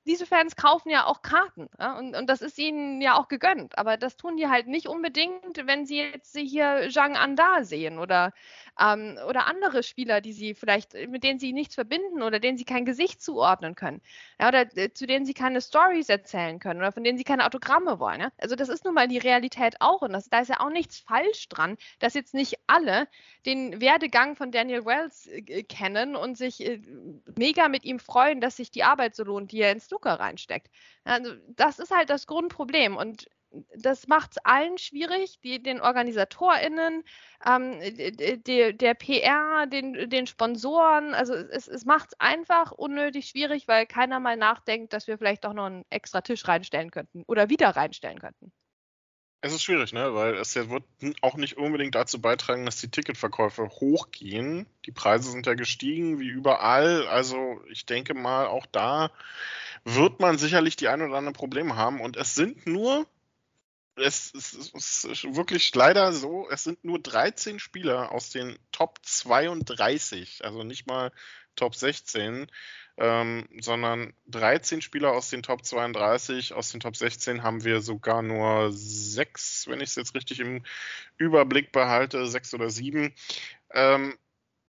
diese 0.07 0.27
Fans 0.27 0.55
kaufen 0.55 0.91
ja 0.91 1.07
auch 1.07 1.23
Karten. 1.23 1.69
Ja? 1.81 1.99
Und, 1.99 2.15
und 2.15 2.31
das 2.31 2.41
ist 2.41 2.57
ihnen 2.57 3.01
ja 3.01 3.19
auch 3.19 3.27
gegönnt. 3.27 3.77
Aber 3.79 3.97
das 3.97 4.17
tun 4.17 4.37
die 4.37 4.47
halt 4.47 4.69
nicht 4.69 4.87
unbedingt, 4.87 5.67
wenn 5.67 5.87
sie 5.87 5.99
jetzt 5.99 6.37
hier 6.37 6.89
Zhang 6.91 7.17
Anda 7.17 7.48
sehen 7.63 7.99
oder, 7.99 8.33
ähm, 8.81 9.19
oder 9.29 9.47
andere 9.47 9.83
Spieler, 9.83 10.21
die 10.21 10.33
sie 10.33 10.55
vielleicht, 10.55 10.95
mit 11.09 11.25
denen 11.25 11.39
sie 11.39 11.53
nichts 11.53 11.75
verbinden 11.75 12.23
oder 12.23 12.39
denen 12.39 12.59
sie 12.59 12.65
kein 12.65 12.85
Gesicht 12.85 13.23
zuordnen 13.23 13.75
können. 13.75 14.01
Ja, 14.41 14.49
oder 14.49 14.67
äh, 14.77 14.93
zu 14.93 15.07
denen 15.07 15.27
sie 15.27 15.35
keine 15.35 15.61
Stories 15.61 16.09
erzählen 16.09 16.59
können 16.59 16.81
oder 16.81 16.93
von 16.93 17.05
denen 17.05 17.19
sie 17.19 17.25
keine 17.25 17.47
Autogramme 17.47 17.99
wollen. 17.99 18.21
Ja? 18.21 18.33
Also 18.39 18.57
das 18.57 18.69
ist 18.69 18.85
nun 18.85 18.95
mal 18.95 19.09
die 19.09 19.19
Realität 19.19 19.77
auch 19.81 20.03
und 20.03 20.13
das, 20.13 20.29
da 20.29 20.41
ist 20.41 20.49
ja 20.49 20.61
auch 20.61 20.71
nichts 20.71 20.99
falsch 20.99 21.49
dran, 21.49 21.77
dass 21.99 22.15
jetzt 22.15 22.35
nicht 22.35 22.59
alle 22.67 23.09
den 23.47 23.81
Werdegang 23.81 24.37
von 24.37 24.51
Daniel 24.53 24.85
Wells 24.85 25.27
äh, 25.27 25.63
kennen 25.63 26.17
und 26.17 26.37
sich 26.37 26.65
äh, 26.65 26.81
mega 27.37 27.69
mit 27.69 27.85
ihm 27.85 27.99
freuen, 27.99 28.41
dass 28.41 28.57
sich 28.57 28.71
die 28.71 28.85
Arbeit 28.85 29.15
so 29.15 29.25
lohnt, 29.25 29.53
die 29.53 29.61
er 29.61 29.73
ins 29.73 29.87
Snooker 29.87 30.21
reinsteckt. 30.21 30.71
Also 31.05 31.33
das 31.49 31.79
ist 31.79 31.95
halt 31.95 32.11
das 32.11 32.27
Grundproblem 32.27 32.97
und 32.97 33.29
das 33.77 34.09
macht 34.09 34.33
es 34.33 34.39
allen 34.45 34.79
schwierig, 34.79 35.41
die, 35.41 35.63
den 35.63 35.81
OrganisatorInnen, 35.81 37.05
ähm, 37.47 37.81
die, 37.81 38.77
der 38.77 38.95
PR, 38.95 39.67
den, 39.67 40.11
den 40.11 40.27
Sponsoren. 40.27 41.15
Also 41.15 41.35
es, 41.35 41.69
es 41.69 41.85
macht 41.85 42.09
es 42.13 42.21
einfach 42.21 42.73
unnötig 42.73 43.29
schwierig, 43.29 43.69
weil 43.69 43.87
keiner 43.87 44.21
mal 44.21 44.37
nachdenkt, 44.37 44.93
dass 44.93 45.07
wir 45.07 45.19
vielleicht 45.19 45.47
auch 45.47 45.55
noch 45.55 45.67
einen 45.67 45.85
extra 45.91 46.21
Tisch 46.21 46.47
reinstellen 46.47 46.91
könnten 46.91 47.25
oder 47.27 47.49
wieder 47.49 47.71
reinstellen 47.71 48.19
könnten. 48.19 48.53
Es 49.41 49.53
ist 49.53 49.63
schwierig, 49.63 49.93
ne? 49.93 50.15
weil 50.15 50.35
es 50.35 50.55
ja 50.55 50.69
wird 50.69 50.83
auch 51.23 51.37
nicht 51.37 51.57
unbedingt 51.57 51.95
dazu 51.95 52.21
beitragen, 52.21 52.67
dass 52.67 52.81
die 52.81 52.91
Ticketverkäufe 52.91 53.69
hochgehen. 53.69 54.67
Die 54.85 54.91
Preise 54.91 55.31
sind 55.31 55.47
ja 55.47 55.55
gestiegen, 55.55 56.19
wie 56.19 56.27
überall. 56.27 57.07
Also 57.07 57.61
ich 57.71 57.87
denke 57.87 58.15
mal, 58.15 58.49
auch 58.49 58.67
da 58.67 59.13
wird 59.85 60.19
man 60.19 60.39
sicherlich 60.39 60.75
die 60.75 60.89
ein 60.89 61.03
oder 61.03 61.15
anderen 61.15 61.37
Probleme 61.37 61.77
haben. 61.77 62.01
Und 62.01 62.17
es 62.17 62.35
sind 62.35 62.67
nur 62.67 63.07
es, 64.01 64.33
es, 64.35 64.73
es, 64.75 65.05
ist 65.05 65.37
wirklich 65.37 65.75
leider 65.75 66.13
so, 66.13 66.49
es 66.51 66.65
sind 66.65 66.85
nur 66.85 66.99
13 66.99 67.59
Spieler 67.59 68.13
aus 68.13 68.31
den 68.31 68.59
Top 68.73 68.99
32, 69.03 70.45
also 70.45 70.65
nicht 70.65 70.87
mal 70.87 71.13
Top 71.57 71.75
16, 71.75 72.51
ähm, 72.99 73.49
sondern 73.61 74.13
13 74.27 74.83
Spieler 74.83 75.13
aus 75.13 75.31
den 75.31 75.43
Top 75.43 75.65
32. 75.65 76.53
Aus 76.55 76.71
den 76.71 76.81
Top 76.81 76.97
16 76.97 77.43
haben 77.43 77.65
wir 77.65 77.81
sogar 77.81 78.23
nur 78.23 78.71
sechs, 78.73 79.67
wenn 79.69 79.81
ich 79.81 79.91
es 79.91 79.97
jetzt 79.97 80.15
richtig 80.15 80.41
im 80.41 80.65
Überblick 81.17 81.73
behalte, 81.73 82.27
sechs 82.27 82.55
oder 82.55 82.71
sieben. 82.71 83.15
Ähm, 83.73 84.17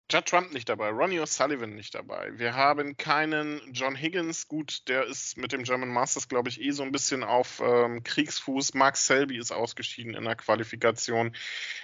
Judd 0.09 0.25
Trump 0.25 0.53
nicht 0.53 0.69
dabei, 0.69 0.89
Ronnie 0.89 1.19
O'Sullivan 1.19 1.75
nicht 1.75 1.93
dabei. 1.93 2.31
Wir 2.37 2.55
haben 2.55 2.95
keinen 2.95 3.59
John 3.73 3.93
Higgins. 3.93 4.47
Gut, 4.47 4.87
der 4.87 5.05
ist 5.05 5.35
mit 5.35 5.51
dem 5.51 5.63
German 5.63 5.89
Masters, 5.89 6.29
glaube 6.29 6.47
ich, 6.47 6.61
eh 6.61 6.71
so 6.71 6.83
ein 6.83 6.93
bisschen 6.93 7.25
auf 7.25 7.59
ähm, 7.59 8.03
Kriegsfuß. 8.03 8.73
Mark 8.73 8.95
Selby 8.95 9.37
ist 9.37 9.51
ausgeschieden 9.51 10.13
in 10.15 10.23
der 10.23 10.37
Qualifikation. 10.37 11.35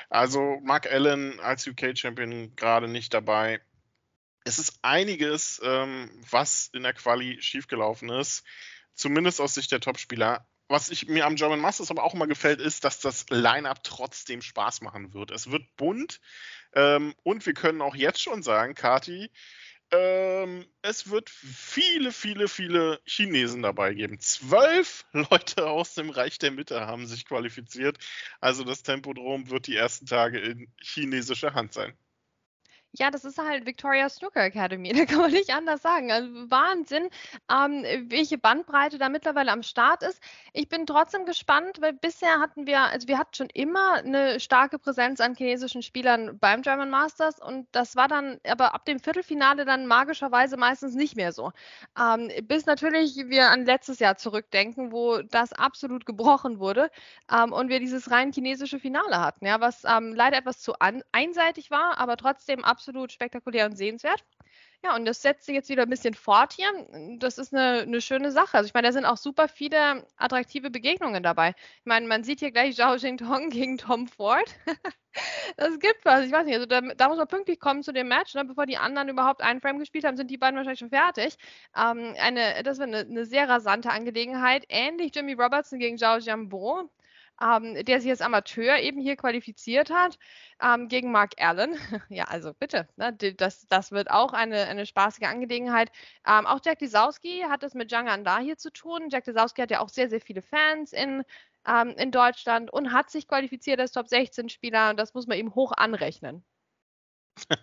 Also 0.10 0.62
Mark 0.64 0.90
Allen 0.90 1.42
als 1.42 1.68
UK-Champion 1.68 2.56
gerade 2.56 2.88
nicht 2.88 3.14
dabei. 3.14 3.60
Es 4.46 4.58
ist 4.58 4.80
einiges, 4.84 5.60
ähm, 5.62 6.10
was 6.30 6.70
in 6.74 6.84
der 6.84 6.94
Quali 6.94 7.42
schiefgelaufen 7.42 8.08
ist. 8.08 8.46
Zumindest 8.94 9.42
aus 9.42 9.56
Sicht 9.56 9.72
der 9.74 9.82
Topspieler 9.82 10.48
was 10.74 10.90
ich 10.90 11.08
mir 11.08 11.28
am 11.28 11.36
German 11.36 11.60
Masters 11.60 11.92
aber 11.92 12.04
auch 12.04 12.16
immer 12.16 12.26
gefällt, 12.26 12.60
ist, 12.60 12.84
dass 12.84 13.00
das 13.00 13.28
Line-Up 13.30 13.84
trotzdem 13.84 14.42
Spaß 14.42 14.82
machen 14.82 15.14
wird. 15.14 15.30
Es 15.30 15.52
wird 15.52 15.64
bunt 15.78 16.20
ähm, 16.74 17.14
und 17.22 17.46
wir 17.46 17.54
können 17.54 17.80
auch 17.84 17.94
jetzt 17.94 18.20
schon 18.20 18.42
sagen, 18.42 18.74
Kati, 18.74 19.30
ähm, 19.92 20.66
es 20.82 21.12
wird 21.12 21.30
viele, 21.30 22.12
viele, 22.12 22.48
viele 22.48 23.00
Chinesen 23.06 23.62
dabei 23.62 23.94
geben. 23.94 24.20
Zwölf 24.20 25.06
Leute 25.14 25.68
aus 25.68 25.94
dem 25.94 26.10
Reich 26.10 26.40
der 26.40 26.50
Mitte 26.50 26.88
haben 26.88 27.06
sich 27.06 27.26
qualifiziert. 27.26 28.00
Also 28.42 28.64
das 28.64 28.82
Tempodrom 28.82 29.52
wird 29.52 29.68
die 29.68 29.76
ersten 29.76 30.08
Tage 30.08 30.40
in 30.40 30.74
chinesischer 30.82 31.54
Hand 31.54 31.74
sein. 31.74 31.94
Ja, 32.96 33.10
das 33.10 33.26
ist 33.26 33.40
halt 33.40 33.66
Victoria 33.66 34.08
Snooker 34.08 34.44
Academy, 34.44 34.94
da 34.94 35.06
kann 35.06 35.20
man 35.20 35.32
nicht 35.32 35.50
anders 35.50 35.82
sagen. 35.82 36.12
Also 36.12 36.30
Wahnsinn, 36.52 37.10
ähm, 37.52 37.84
welche 38.10 38.38
Bandbreite 38.38 39.00
da 39.00 39.10
mittlerweile 39.10 39.52
am 39.52 39.64
Start 39.64 40.04
ist. 40.04 40.22
Ich 40.54 40.70
bin 40.70 40.86
trotzdem 40.86 41.26
gespannt, 41.26 41.82
weil 41.82 41.94
bisher 41.94 42.40
hatten 42.40 42.68
wir, 42.68 42.82
also 42.82 43.08
wir 43.08 43.18
hatten 43.18 43.34
schon 43.34 43.50
immer 43.50 43.94
eine 43.94 44.40
starke 44.40 44.78
Präsenz 44.78 45.22
an 45.22 45.34
chinesischen 45.34 45.82
Spielern 45.82 46.38
beim 46.38 46.62
German 46.62 46.92
Masters 46.92 47.40
und 47.40 47.68
das 47.72 47.96
war 47.96 48.08
dann 48.08 48.40
aber 48.48 48.76
ab 48.76 48.86
dem 48.86 49.00
Viertelfinale 49.00 49.66
dann 49.66 49.88
magischerweise 49.88 50.56
meistens 50.56 50.94
nicht 50.94 51.16
mehr 51.16 51.32
so. 51.32 51.52
Ähm, 52.00 52.30
bis 52.44 52.68
natürlich 52.68 53.16
wir 53.28 53.50
an 53.50 53.66
letztes 53.66 53.98
Jahr 53.98 54.18
zurückdenken, 54.18 54.92
wo 54.92 55.20
das 55.24 55.52
absolut 55.54 56.06
gebrochen 56.06 56.60
wurde 56.60 56.92
ähm, 57.32 57.54
und 57.54 57.70
wir 57.70 57.80
dieses 57.80 58.12
rein 58.12 58.32
chinesische 58.32 58.78
Finale 58.80 59.20
hatten, 59.20 59.48
ja, 59.48 59.60
was 59.62 59.84
ähm, 59.84 60.14
leider 60.14 60.38
etwas 60.38 60.60
zu 60.60 60.74
einseitig 61.12 61.72
war, 61.72 61.98
aber 61.98 62.18
trotzdem 62.18 62.64
absolut 62.64 62.83
absolut 62.84 63.14
spektakulär 63.14 63.66
und 63.66 63.78
sehenswert. 63.78 64.26
Ja, 64.84 64.94
und 64.98 65.06
das 65.06 65.22
setzt 65.22 65.46
sich 65.46 65.56
jetzt 65.56 65.70
wieder 65.70 65.84
ein 65.84 65.90
bisschen 65.90 66.14
fort 66.14 66.52
hier. 66.52 66.68
Das 67.18 67.38
ist 67.38 67.54
eine, 67.54 67.84
eine 67.84 68.02
schöne 68.02 68.34
Sache. 68.34 68.58
Also 68.58 68.68
ich 68.68 68.74
meine, 68.74 68.88
da 68.88 68.92
sind 68.92 69.06
auch 69.06 69.16
super 69.16 69.48
viele 69.48 70.06
attraktive 70.18 70.70
Begegnungen 70.70 71.24
dabei. 71.24 71.56
Ich 71.78 71.86
meine, 71.86 72.06
man 72.08 72.26
sieht 72.26 72.40
hier 72.40 72.52
gleich 72.52 72.76
Zhao 72.76 72.96
Jingtong 72.96 73.50
gegen 73.52 73.78
Tom 73.78 74.08
Ford. 74.08 74.54
das 75.56 75.80
gibt 75.80 76.04
was. 76.04 76.26
Ich 76.26 76.34
weiß 76.34 76.46
nicht, 76.46 76.56
also 76.56 76.66
da, 76.66 76.82
da 76.82 77.08
muss 77.08 77.18
man 77.18 77.28
pünktlich 77.30 77.62
kommen 77.62 77.84
zu 77.84 77.94
dem 77.94 78.10
Match, 78.10 78.34
ne? 78.34 78.44
bevor 78.44 78.66
die 78.66 78.78
anderen 78.78 79.08
überhaupt 79.08 79.42
einen 79.42 79.62
Frame 79.62 79.80
gespielt 79.80 80.04
haben, 80.04 80.18
sind 80.18 80.30
die 80.30 80.38
beiden 80.38 80.58
wahrscheinlich 80.58 80.80
schon 80.80 80.90
fertig. 80.90 81.38
Ähm, 81.78 82.16
eine, 82.20 82.64
das 82.64 82.80
wird 82.80 82.90
eine, 82.90 83.10
eine, 83.10 83.26
sehr 83.26 83.48
rasante 83.48 83.90
Angelegenheit. 83.92 84.66
Ähnlich 84.68 85.16
Jimmy 85.16 85.34
Robertson 85.34 85.80
gegen 85.80 85.98
Zhao 85.98 86.18
Jianbo 86.18 86.90
ähm, 87.44 87.84
der 87.86 88.00
sich 88.02 88.10
als 88.10 88.22
Amateur 88.22 88.78
eben 88.80 89.00
hier 89.02 89.16
qualifiziert 89.16 89.90
hat, 89.90 90.18
ähm, 90.62 90.88
gegen 90.88 91.12
Mark 91.12 91.34
Allen. 91.40 91.76
ja, 92.10 92.26
also 92.26 92.54
bitte, 92.54 92.88
ne, 92.96 93.14
das, 93.14 93.68
das 93.68 93.92
wird 93.92 94.10
auch 94.12 94.34
eine, 94.34 94.66
eine 94.66 94.86
spaßige 94.86 95.28
Angelegenheit. 95.28 95.92
Ähm, 96.28 96.46
auch 96.46 96.60
Jack 96.64 96.82
Lisowski 96.82 97.46
hat 97.50 97.64
es 97.64 97.74
mit 97.74 97.90
Zhang 97.90 98.10
Anda 98.10 98.40
hier 98.40 98.58
zu 98.58 98.72
tun. 98.72 99.10
Jack 99.12 99.28
Lisowski 99.28 99.62
hat 99.62 99.72
ja 99.72 99.80
auch 99.82 99.90
sehr, 99.90 100.10
sehr 100.10 100.22
viele 100.22 100.42
Fans 100.42 100.94
in, 100.94 101.24
ähm, 101.68 101.96
in 101.98 102.12
Deutschland 102.12 102.72
und 102.72 102.94
hat 102.94 103.10
sich 103.10 103.28
qualifiziert 103.28 103.80
als 103.80 103.92
Top 103.92 104.08
16-Spieler 104.08 104.92
und 104.92 105.00
das 105.00 105.14
muss 105.14 105.28
man 105.28 105.38
ihm 105.38 105.56
hoch 105.56 105.74
anrechnen. 105.76 106.44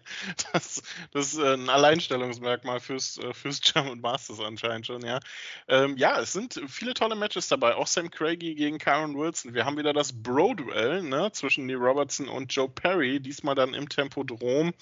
Das, 0.53 0.83
das, 1.12 1.33
ist 1.33 1.39
äh, 1.39 1.55
ein 1.55 1.69
Alleinstellungsmerkmal 1.69 2.81
fürs, 2.81 3.19
äh, 3.19 3.33
fürs 3.33 3.61
German 3.61 4.00
Masters 4.00 4.41
anscheinend 4.41 4.87
schon, 4.87 5.05
ja. 5.05 5.21
Ähm, 5.69 5.97
ja, 5.97 6.21
es 6.21 6.33
sind 6.33 6.61
viele 6.69 6.95
tolle 6.95 7.15
Matches 7.15 7.49
dabei. 7.49 7.75
Auch 7.75 7.87
Sam 7.87 8.11
Craigie 8.11 8.55
gegen 8.55 8.79
Karen 8.79 9.17
Wilson. 9.17 9.55
Wir 9.55 9.65
haben 9.65 9.77
wieder 9.77 9.93
das 9.93 10.12
Bro-Duell 10.12 11.03
ne, 11.03 11.31
zwischen 11.33 11.67
Neil 11.67 11.77
Robertson 11.77 12.29
und 12.29 12.53
Joe 12.53 12.69
Perry, 12.69 13.21
diesmal 13.21 13.55
dann 13.55 13.75
im 13.75 13.89
Tempodrom. 13.89 14.73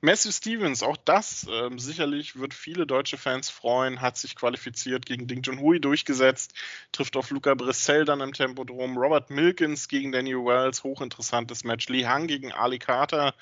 Matthew 0.00 0.32
Stevens, 0.32 0.82
auch 0.82 0.96
das 0.96 1.46
ähm, 1.50 1.78
sicherlich 1.78 2.38
wird 2.38 2.54
viele 2.54 2.86
deutsche 2.86 3.16
Fans 3.16 3.50
freuen, 3.50 4.00
hat 4.00 4.16
sich 4.16 4.36
qualifiziert 4.36 5.06
gegen 5.06 5.26
Ding 5.26 5.42
Junhui 5.42 5.80
durchgesetzt, 5.80 6.54
trifft 6.92 7.16
auf 7.16 7.30
Luca 7.30 7.54
Brissell 7.54 8.04
dann 8.04 8.20
im 8.20 8.32
Tempodrom. 8.32 8.96
Robert 8.98 9.30
Milkins 9.30 9.88
gegen 9.88 10.12
Daniel 10.12 10.44
Wells, 10.44 10.84
hochinteressantes 10.84 11.64
Match. 11.64 11.88
Lee 11.88 12.06
Hang 12.06 12.26
gegen 12.26 12.52
Ali 12.52 12.78
Carter. 12.78 13.34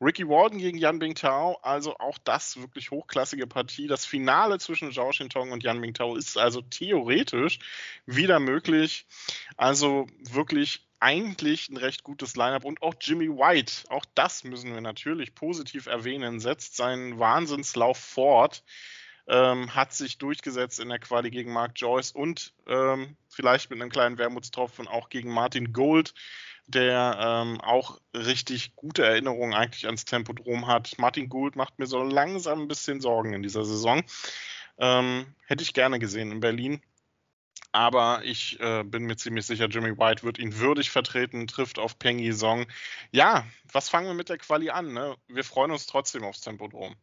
Ricky 0.00 0.28
Wall 0.28 0.47
Jordan 0.48 0.60
gegen 0.60 0.78
Yan 0.78 0.98
Bingtao, 0.98 1.58
also 1.60 1.98
auch 1.98 2.16
das 2.16 2.56
wirklich 2.58 2.90
hochklassige 2.90 3.46
Partie. 3.46 3.86
Das 3.86 4.06
Finale 4.06 4.58
zwischen 4.58 4.92
Zhao 4.92 5.12
Shintong 5.12 5.52
und 5.52 5.62
Yan 5.62 5.78
Bingtao 5.78 6.16
ist 6.16 6.38
also 6.38 6.62
theoretisch 6.62 7.58
wieder 8.06 8.40
möglich. 8.40 9.04
Also 9.58 10.06
wirklich 10.18 10.88
eigentlich 11.00 11.68
ein 11.68 11.76
recht 11.76 12.02
gutes 12.02 12.34
Lineup 12.34 12.64
und 12.64 12.80
auch 12.80 12.94
Jimmy 12.98 13.28
White, 13.28 13.90
auch 13.90 14.06
das 14.14 14.42
müssen 14.42 14.72
wir 14.72 14.80
natürlich 14.80 15.34
positiv 15.34 15.84
erwähnen, 15.84 16.40
setzt 16.40 16.76
seinen 16.76 17.18
Wahnsinnslauf 17.18 17.98
fort, 17.98 18.64
ähm, 19.28 19.74
hat 19.74 19.92
sich 19.92 20.18
durchgesetzt 20.18 20.80
in 20.80 20.88
der 20.88 20.98
Quali 20.98 21.30
gegen 21.30 21.52
Mark 21.52 21.72
Joyce 21.76 22.12
und 22.12 22.54
ähm, 22.66 23.16
vielleicht 23.28 23.70
mit 23.70 23.80
einem 23.80 23.90
kleinen 23.90 24.18
Wermutstropfen 24.18 24.88
auch 24.88 25.10
gegen 25.10 25.30
Martin 25.32 25.72
Gold, 25.72 26.14
der 26.66 27.18
ähm, 27.20 27.60
auch 27.60 28.00
richtig 28.14 28.74
gute 28.74 29.04
Erinnerungen 29.04 29.54
eigentlich 29.54 29.86
ans 29.86 30.04
Tempodrom 30.04 30.66
hat. 30.66 30.98
Martin 30.98 31.28
Gould 31.28 31.56
macht 31.56 31.78
mir 31.78 31.86
so 31.86 32.02
langsam 32.02 32.62
ein 32.62 32.68
bisschen 32.68 33.00
Sorgen 33.00 33.34
in 33.34 33.42
dieser 33.42 33.64
Saison. 33.64 34.02
Ähm, 34.78 35.34
hätte 35.46 35.62
ich 35.62 35.74
gerne 35.74 35.98
gesehen 35.98 36.32
in 36.32 36.40
Berlin. 36.40 36.80
Aber 37.72 38.24
ich 38.24 38.58
äh, 38.60 38.82
bin 38.82 39.04
mir 39.04 39.16
ziemlich 39.16 39.44
sicher, 39.44 39.66
Jimmy 39.66 39.98
White 39.98 40.22
wird 40.22 40.38
ihn 40.38 40.58
würdig 40.58 40.90
vertreten, 40.90 41.46
trifft 41.46 41.78
auf 41.78 41.98
Peng 41.98 42.32
Song. 42.32 42.66
Ja, 43.10 43.46
was 43.70 43.90
fangen 43.90 44.06
wir 44.06 44.14
mit 44.14 44.30
der 44.30 44.38
Quali 44.38 44.70
an? 44.70 44.94
Ne? 44.94 45.16
Wir 45.28 45.44
freuen 45.44 45.70
uns 45.70 45.86
trotzdem 45.86 46.24
aufs 46.24 46.40
Tempodrom. 46.40 46.96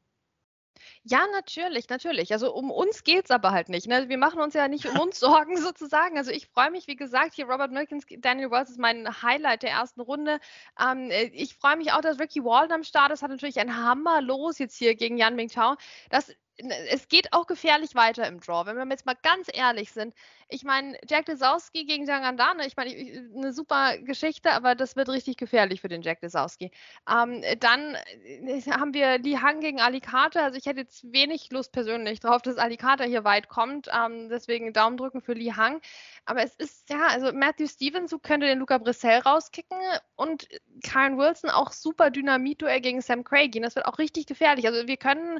Ja, 1.04 1.26
natürlich, 1.34 1.90
natürlich. 1.90 2.32
Also 2.32 2.54
um 2.54 2.72
uns 2.72 3.04
geht 3.04 3.26
es 3.26 3.32
aber 3.32 3.52
halt 3.52 3.70
nicht. 3.70 3.88
Ne? 3.88 4.10
Wir 4.10 4.18
machen 4.18 4.40
uns 4.40 4.54
ja 4.54 4.68
nicht 4.68 4.86
um 4.86 5.00
uns 5.00 5.20
Sorgen 5.20 5.58
sozusagen. 5.58 6.18
Also 6.18 6.32
ich 6.32 6.48
freue 6.48 6.72
mich, 6.72 6.88
wie 6.88 6.96
gesagt, 6.96 7.34
hier 7.36 7.46
Robert 7.46 7.72
Milkins, 7.72 8.06
Daniel 8.20 8.52
Wells 8.52 8.70
ist 8.70 8.80
mein 8.80 9.22
Highlight 9.22 9.64
der 9.64 9.72
ersten 9.72 10.02
Runde. 10.02 10.40
Ähm, 10.80 11.10
äh, 11.12 11.26
ich 11.34 11.56
freue 11.56 11.78
mich 11.78 11.92
auch, 11.92 12.02
dass 12.02 12.20
Ricky 12.20 12.44
Walden 12.44 12.74
am 12.74 12.84
Start 12.84 13.12
ist. 13.12 13.22
Hat 13.22 13.30
natürlich 13.32 13.60
ein 13.60 13.76
Hammer 13.76 14.22
los 14.22 14.60
jetzt 14.60 14.78
hier 14.78 14.96
gegen 14.96 15.18
Yan 15.18 15.36
Mingtao. 15.36 15.76
Das 16.10 16.34
es 16.58 17.08
geht 17.08 17.34
auch 17.34 17.48
gefährlich 17.48 17.96
weiter 17.96 18.28
im 18.28 18.40
Draw. 18.40 18.66
Wenn 18.66 18.78
wir 18.78 18.86
jetzt 18.90 19.06
mal 19.06 19.18
ganz 19.22 19.48
ehrlich 19.52 19.92
sind, 19.92 20.14
ich 20.48 20.64
meine, 20.64 20.98
Jack 21.10 21.26
Desowski 21.26 21.86
gegen 21.86 22.06
Jan 22.06 22.24
Andane, 22.24 22.68
ich 22.68 22.78
meine, 22.78 22.92
eine 22.92 23.52
super 23.52 23.98
Geschichte, 23.98 24.52
aber 24.52 24.76
das 24.76 24.96
wird 24.96 25.10
richtig 25.10 25.38
gefährlich 25.38 25.82
für 25.82 25.88
den 25.88 26.02
Jack 26.02 26.22
Desowski. 26.22 26.72
Ähm, 27.10 27.44
dann 27.60 27.96
äh, 28.24 28.62
haben 28.72 28.94
wir 28.94 29.18
Li 29.18 29.34
Hang 29.42 29.60
gegen 29.60 29.82
Ali 29.82 30.00
Carter. 30.02 30.44
Also 30.44 30.58
ich 30.58 30.66
hätte 30.66 30.82
jetzt 30.82 31.12
wenig 31.12 31.50
Lust 31.52 31.72
persönlich 31.72 32.20
drauf, 32.20 32.42
dass 32.42 32.58
Ali 32.58 32.78
Carter 32.78 33.06
hier 33.06 33.24
weit 33.24 33.50
kommt. 33.50 33.90
Ähm, 33.92 34.30
deswegen 34.30 34.72
Daumen 34.72 34.98
drücken 34.98 35.22
für 35.22 35.34
Li 35.34 35.52
Hang. 35.56 35.82
Aber 36.26 36.44
es 36.44 36.56
ist, 36.56 36.90
ja, 36.90 37.08
also 37.08 37.34
Matthew 37.34 37.68
Stevens 37.68 38.16
könnte 38.22 38.48
den 38.48 38.60
Luca 38.60 38.78
Brissell 38.78 39.20
rauskicken 39.20 39.78
und 40.16 40.48
Karen 40.84 41.18
Wilson 41.18 41.50
auch 41.50 41.72
super 41.72 42.12
Dynamit-Duell 42.12 42.82
gegen 42.82 43.02
Sam 43.02 43.24
Craig 43.24 43.52
gehen. 43.52 43.64
Das 43.64 43.76
wird 43.76 43.86
auch 43.86 43.98
richtig 43.98 44.28
gefährlich. 44.28 44.68
Also 44.68 44.88
wir 44.88 44.98
können 44.98 45.40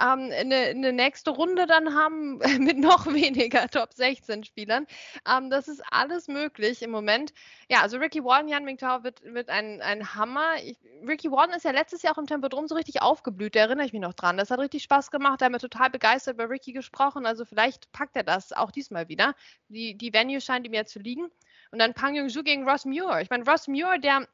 ähm, 0.00 0.30
eine, 0.32 0.55
eine 0.56 0.92
nächste 0.92 1.30
Runde 1.30 1.66
dann 1.66 1.94
haben 1.94 2.38
mit 2.58 2.78
noch 2.78 3.06
weniger 3.06 3.68
Top 3.68 3.92
16 3.92 4.44
Spielern. 4.44 4.86
Ähm, 5.28 5.50
das 5.50 5.68
ist 5.68 5.82
alles 5.90 6.28
möglich 6.28 6.82
im 6.82 6.90
Moment. 6.90 7.32
Ja, 7.68 7.82
also 7.82 7.98
Ricky 7.98 8.22
Warren, 8.24 8.48
Jan 8.48 8.64
Mingtao 8.64 9.04
wird, 9.04 9.22
wird 9.24 9.48
ein, 9.48 9.80
ein 9.82 10.14
Hammer. 10.14 10.56
Ich, 10.64 10.78
Ricky 11.06 11.30
Warren 11.30 11.50
ist 11.50 11.64
ja 11.64 11.70
letztes 11.70 12.02
Jahr 12.02 12.14
auch 12.14 12.18
im 12.18 12.26
Tempodrom 12.26 12.66
so 12.68 12.74
richtig 12.74 13.02
aufgeblüht, 13.02 13.54
da 13.54 13.60
erinnere 13.60 13.86
ich 13.86 13.92
mich 13.92 14.02
noch 14.02 14.14
dran. 14.14 14.36
Das 14.36 14.50
hat 14.50 14.58
richtig 14.58 14.82
Spaß 14.82 15.10
gemacht, 15.10 15.40
da 15.40 15.46
haben 15.46 15.52
wir 15.52 15.58
total 15.58 15.90
begeistert 15.90 16.36
bei 16.36 16.44
Ricky 16.44 16.72
gesprochen. 16.72 17.26
Also 17.26 17.44
vielleicht 17.44 17.92
packt 17.92 18.16
er 18.16 18.24
das 18.24 18.52
auch 18.52 18.70
diesmal 18.70 19.08
wieder. 19.08 19.34
Die, 19.68 19.96
die 19.96 20.12
Venue 20.12 20.40
scheint 20.40 20.66
ihm 20.66 20.74
ja 20.74 20.84
zu 20.84 20.98
liegen. 20.98 21.28
Und 21.72 21.80
dann 21.80 21.94
Pang 21.94 22.14
Yung-Ju 22.14 22.42
gegen 22.42 22.68
Ross 22.68 22.84
Muir. 22.84 23.20
Ich 23.20 23.30
meine, 23.30 23.44
Ross 23.44 23.68
Muir, 23.68 23.98
der 23.98 24.26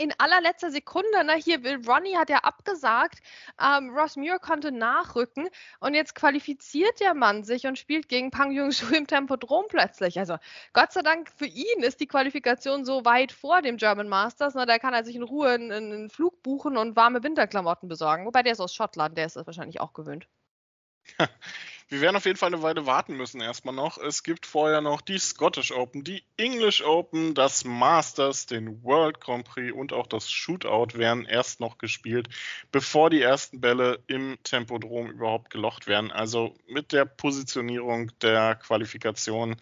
in 0.00 0.14
allerletzter 0.16 0.70
Sekunde, 0.70 1.24
ne, 1.24 1.34
hier 1.34 1.60
Ronnie 1.86 2.16
hat 2.16 2.30
ja 2.30 2.38
abgesagt, 2.38 3.18
ähm, 3.60 3.90
Ross 3.90 4.16
Muir 4.16 4.38
konnte 4.38 4.72
nachrücken 4.72 5.48
und 5.80 5.92
jetzt 5.92 6.14
qualifiziert 6.14 7.00
der 7.00 7.12
Mann 7.12 7.44
sich 7.44 7.66
und 7.66 7.78
spielt 7.78 8.08
gegen 8.08 8.30
Pang 8.30 8.50
Yung-Shu 8.50 8.94
im 8.94 9.06
Tempodrom 9.06 9.66
plötzlich. 9.68 10.18
Also 10.18 10.38
Gott 10.72 10.92
sei 10.92 11.02
Dank 11.02 11.30
für 11.30 11.44
ihn 11.44 11.82
ist 11.82 12.00
die 12.00 12.06
Qualifikation 12.06 12.86
so 12.86 13.04
weit 13.04 13.30
vor 13.30 13.60
dem 13.60 13.76
German 13.76 14.08
Masters, 14.08 14.54
ne, 14.54 14.64
da 14.64 14.78
kann 14.78 14.94
er 14.94 15.04
sich 15.04 15.16
in 15.16 15.22
Ruhe 15.22 15.50
einen, 15.50 15.70
einen 15.70 16.08
Flug 16.08 16.42
buchen 16.42 16.78
und 16.78 16.96
warme 16.96 17.22
Winterklamotten 17.22 17.88
besorgen. 17.90 18.24
Wobei 18.24 18.42
der 18.42 18.52
ist 18.52 18.60
aus 18.60 18.74
Schottland, 18.74 19.18
der 19.18 19.26
ist 19.26 19.36
das 19.36 19.46
wahrscheinlich 19.46 19.80
auch 19.82 19.92
gewöhnt. 19.92 20.28
Wir 21.90 22.00
werden 22.02 22.14
auf 22.14 22.24
jeden 22.24 22.38
Fall 22.38 22.54
eine 22.54 22.62
Weile 22.62 22.86
warten 22.86 23.16
müssen 23.16 23.40
erstmal 23.40 23.74
noch. 23.74 23.98
Es 23.98 24.22
gibt 24.22 24.46
vorher 24.46 24.80
noch 24.80 25.00
die 25.00 25.18
Scottish 25.18 25.72
Open, 25.72 26.04
die 26.04 26.22
English 26.36 26.84
Open, 26.84 27.34
das 27.34 27.64
Masters, 27.64 28.46
den 28.46 28.84
World 28.84 29.20
Grand 29.20 29.44
Prix 29.44 29.74
und 29.74 29.92
auch 29.92 30.06
das 30.06 30.30
Shootout 30.30 30.96
werden 30.96 31.24
erst 31.26 31.58
noch 31.58 31.78
gespielt, 31.78 32.28
bevor 32.70 33.10
die 33.10 33.20
ersten 33.20 33.60
Bälle 33.60 34.04
im 34.06 34.38
Tempodrom 34.44 35.10
überhaupt 35.10 35.50
gelocht 35.50 35.88
werden. 35.88 36.12
Also 36.12 36.54
mit 36.68 36.92
der 36.92 37.06
Positionierung 37.06 38.12
der 38.20 38.54
Qualifikation, 38.54 39.56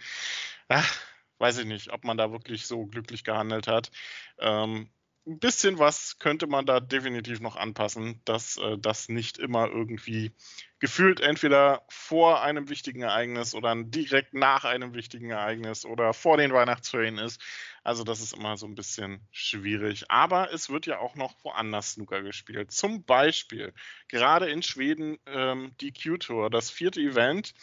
ach, 0.69 1.01
weiß 1.39 1.57
ich 1.57 1.67
nicht, 1.67 1.91
ob 1.95 2.05
man 2.05 2.19
da 2.19 2.31
wirklich 2.31 2.67
so 2.67 2.85
glücklich 2.85 3.25
gehandelt 3.25 3.69
hat. 3.69 3.91
Ähm, 4.39 4.91
ein 5.29 5.39
bisschen 5.39 5.79
was 5.79 6.19
könnte 6.19 6.47
man 6.47 6.65
da 6.65 6.81
definitiv 6.81 7.41
noch 7.41 7.57
anpassen, 7.57 8.21
dass 8.25 8.57
äh, 8.57 8.79
das 8.79 9.09
nicht 9.09 9.39
immer 9.39 9.69
irgendwie 9.69 10.33
gefühlt 10.79 11.21
entweder 11.21 11.83
vor 11.89 12.43
einem 12.43 12.69
wichtigen 12.71 13.03
Ereignis 13.03 13.55
oder 13.55 13.75
direkt 13.77 14.33
nach 14.33 14.65
einem 14.65 14.95
wichtigen 14.95 15.31
Ereignis 15.31 15.85
oder 15.85 16.15
vor 16.15 16.39
den 16.39 16.53
Weihnachtsferien 16.53 17.19
ist. 17.19 17.41
Also 17.89 18.05
das 18.05 18.21
ist 18.21 18.35
immer 18.35 18.59
so 18.59 18.67
ein 18.67 18.75
bisschen 18.75 19.27
schwierig. 19.31 20.11
Aber 20.11 20.53
es 20.53 20.69
wird 20.69 20.85
ja 20.85 20.99
auch 20.99 21.15
noch 21.15 21.43
woanders 21.43 21.93
Snooker 21.93 22.21
gespielt. 22.21 22.71
Zum 22.71 23.03
Beispiel 23.03 23.73
gerade 24.09 24.51
in 24.51 24.63
Schweden 24.63 25.17
ähm, 25.25 25.73
die 25.81 25.95
Q-Tour, 25.95 26.51
das 26.51 26.71
vierte 26.71 27.01
Event. 27.01 27.55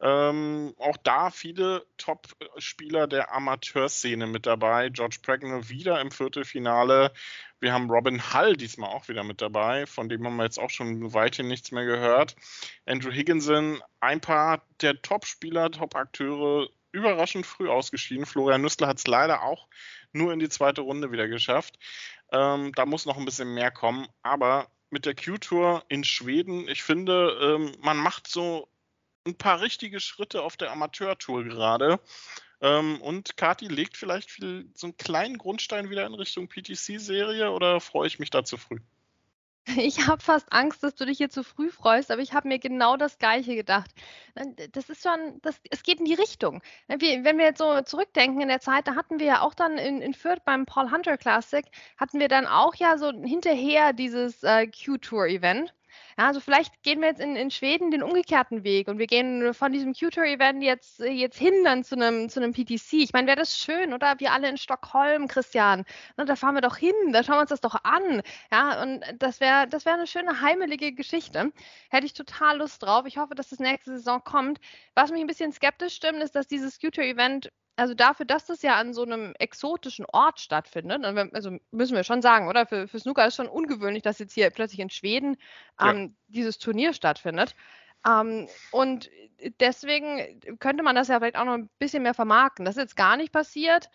Ähm, 0.00 0.74
auch 0.78 0.96
da 0.98 1.30
viele 1.30 1.84
Top-Spieler 1.96 3.08
der 3.08 3.34
Amateurszene 3.34 4.28
mit 4.28 4.46
dabei. 4.46 4.90
George 4.90 5.16
Pregnell 5.20 5.68
wieder 5.68 6.00
im 6.00 6.12
Viertelfinale. 6.12 7.12
Wir 7.58 7.72
haben 7.72 7.90
Robin 7.90 8.32
Hull 8.32 8.56
diesmal 8.56 8.90
auch 8.90 9.08
wieder 9.08 9.24
mit 9.24 9.40
dabei, 9.40 9.86
von 9.86 10.08
dem 10.08 10.24
haben 10.24 10.36
wir 10.36 10.44
jetzt 10.44 10.60
auch 10.60 10.70
schon 10.70 11.14
weithin 11.14 11.48
nichts 11.48 11.72
mehr 11.72 11.84
gehört. 11.84 12.36
Andrew 12.86 13.10
Higginson, 13.10 13.82
ein 13.98 14.20
paar 14.20 14.62
der 14.82 15.02
Top-Spieler, 15.02 15.72
Top-Akteure, 15.72 16.68
überraschend 16.94 17.44
früh 17.44 17.68
ausgeschieden. 17.68 18.24
Florian 18.24 18.62
Nüssler 18.62 18.86
hat 18.86 18.98
es 18.98 19.06
leider 19.06 19.42
auch 19.42 19.68
nur 20.12 20.32
in 20.32 20.38
die 20.38 20.48
zweite 20.48 20.80
Runde 20.80 21.12
wieder 21.12 21.28
geschafft. 21.28 21.78
Ähm, 22.32 22.72
da 22.72 22.86
muss 22.86 23.04
noch 23.04 23.18
ein 23.18 23.24
bisschen 23.24 23.52
mehr 23.52 23.70
kommen, 23.70 24.06
aber 24.22 24.68
mit 24.90 25.06
der 25.06 25.14
Q-Tour 25.14 25.84
in 25.88 26.04
Schweden, 26.04 26.68
ich 26.68 26.82
finde, 26.82 27.36
ähm, 27.42 27.72
man 27.80 27.96
macht 27.96 28.28
so 28.28 28.68
ein 29.26 29.36
paar 29.36 29.60
richtige 29.60 30.00
Schritte 30.00 30.42
auf 30.42 30.56
der 30.56 30.70
Amateur-Tour 30.70 31.44
gerade. 31.44 31.98
Ähm, 32.60 33.00
und 33.02 33.36
Kati 33.36 33.66
legt 33.66 33.96
vielleicht 33.96 34.30
viel, 34.30 34.70
so 34.74 34.86
einen 34.86 34.96
kleinen 34.96 35.36
Grundstein 35.36 35.90
wieder 35.90 36.06
in 36.06 36.14
Richtung 36.14 36.48
PTC-Serie 36.48 37.50
oder 37.50 37.80
freue 37.80 38.06
ich 38.06 38.18
mich 38.18 38.30
da 38.30 38.44
zu 38.44 38.56
früh? 38.56 38.78
Ich 39.76 40.06
habe 40.06 40.22
fast 40.22 40.52
Angst, 40.52 40.82
dass 40.82 40.94
du 40.94 41.06
dich 41.06 41.18
hier 41.18 41.30
zu 41.30 41.42
früh 41.42 41.70
freust, 41.70 42.10
aber 42.10 42.20
ich 42.20 42.34
habe 42.34 42.48
mir 42.48 42.58
genau 42.58 42.96
das 42.96 43.18
Gleiche 43.18 43.54
gedacht. 43.54 43.90
Das 44.72 44.90
ist 44.90 45.02
schon, 45.02 45.40
das, 45.42 45.58
es 45.70 45.82
geht 45.82 46.00
in 46.00 46.04
die 46.04 46.14
Richtung. 46.14 46.62
Wenn 46.86 47.00
wir 47.38 47.44
jetzt 47.44 47.58
so 47.58 47.80
zurückdenken 47.80 48.40
in 48.42 48.48
der 48.48 48.60
Zeit, 48.60 48.86
da 48.86 48.94
hatten 48.94 49.18
wir 49.18 49.26
ja 49.26 49.40
auch 49.40 49.54
dann 49.54 49.78
in, 49.78 50.02
in 50.02 50.12
Fürth 50.12 50.44
beim 50.44 50.66
Paul 50.66 50.90
Hunter 50.90 51.16
Classic, 51.16 51.64
hatten 51.96 52.20
wir 52.20 52.28
dann 52.28 52.46
auch 52.46 52.74
ja 52.74 52.98
so 52.98 53.10
hinterher 53.10 53.92
dieses 53.92 54.42
äh, 54.42 54.66
Q-Tour-Event. 54.66 55.72
Ja, 56.18 56.26
also 56.26 56.40
vielleicht 56.40 56.82
gehen 56.82 57.00
wir 57.00 57.08
jetzt 57.08 57.20
in, 57.20 57.36
in 57.36 57.50
Schweden 57.50 57.90
den 57.90 58.02
umgekehrten 58.02 58.64
Weg 58.64 58.88
und 58.88 58.98
wir 58.98 59.06
gehen 59.06 59.52
von 59.54 59.72
diesem 59.72 59.94
Q-Tour-Event 59.94 60.62
jetzt, 60.62 61.00
jetzt 61.00 61.38
hin 61.38 61.64
dann 61.64 61.84
zu 61.84 61.96
einem, 61.96 62.28
zu 62.28 62.40
einem 62.40 62.52
PTC. 62.52 62.94
Ich 62.94 63.12
meine, 63.12 63.26
wäre 63.26 63.36
das 63.36 63.58
schön, 63.58 63.92
oder? 63.92 64.14
Wir 64.18 64.32
alle 64.32 64.48
in 64.48 64.56
Stockholm, 64.56 65.28
Christian. 65.28 65.84
Na, 66.16 66.24
da 66.24 66.36
fahren 66.36 66.54
wir 66.54 66.60
doch 66.60 66.76
hin, 66.76 66.94
da 67.12 67.22
schauen 67.22 67.36
wir 67.36 67.40
uns 67.42 67.50
das 67.50 67.60
doch 67.60 67.76
an. 67.84 68.22
Ja, 68.52 68.82
und 68.82 69.02
das 69.18 69.40
wäre 69.40 69.66
das 69.68 69.84
wär 69.84 69.94
eine 69.94 70.06
schöne 70.06 70.40
heimelige 70.40 70.92
Geschichte. 70.92 71.52
Hätte 71.90 72.06
ich 72.06 72.12
total 72.12 72.58
Lust 72.58 72.82
drauf. 72.82 73.06
Ich 73.06 73.18
hoffe, 73.18 73.34
dass 73.34 73.50
das 73.50 73.58
nächste 73.58 73.96
Saison 73.96 74.22
kommt. 74.22 74.60
Was 74.94 75.10
mich 75.10 75.20
ein 75.20 75.26
bisschen 75.26 75.52
skeptisch 75.52 75.94
stimmt, 75.94 76.22
ist, 76.22 76.34
dass 76.34 76.46
dieses 76.46 76.78
Q-Tour-Event 76.78 77.50
also 77.76 77.94
dafür, 77.94 78.26
dass 78.26 78.46
das 78.46 78.62
ja 78.62 78.76
an 78.76 78.94
so 78.94 79.02
einem 79.02 79.34
exotischen 79.38 80.06
Ort 80.12 80.40
stattfindet, 80.40 81.04
also 81.04 81.58
müssen 81.70 81.96
wir 81.96 82.04
schon 82.04 82.22
sagen, 82.22 82.48
oder? 82.48 82.66
Für, 82.66 82.86
für 82.86 83.00
Snooker 83.00 83.26
ist 83.26 83.36
schon 83.36 83.48
ungewöhnlich, 83.48 84.02
dass 84.02 84.18
jetzt 84.18 84.34
hier 84.34 84.50
plötzlich 84.50 84.80
in 84.80 84.90
Schweden 84.90 85.36
ähm, 85.80 86.02
ja. 86.02 86.08
dieses 86.28 86.58
Turnier 86.58 86.92
stattfindet. 86.92 87.54
Ähm, 88.06 88.48
und 88.70 89.10
deswegen 89.60 90.40
könnte 90.58 90.82
man 90.82 90.94
das 90.94 91.08
ja 91.08 91.18
vielleicht 91.18 91.36
auch 91.36 91.44
noch 91.44 91.54
ein 91.54 91.70
bisschen 91.78 92.02
mehr 92.02 92.14
vermarkten. 92.14 92.64
Das 92.64 92.76
ist 92.76 92.82
jetzt 92.82 92.96
gar 92.96 93.16
nicht 93.16 93.32
passiert. 93.32 93.90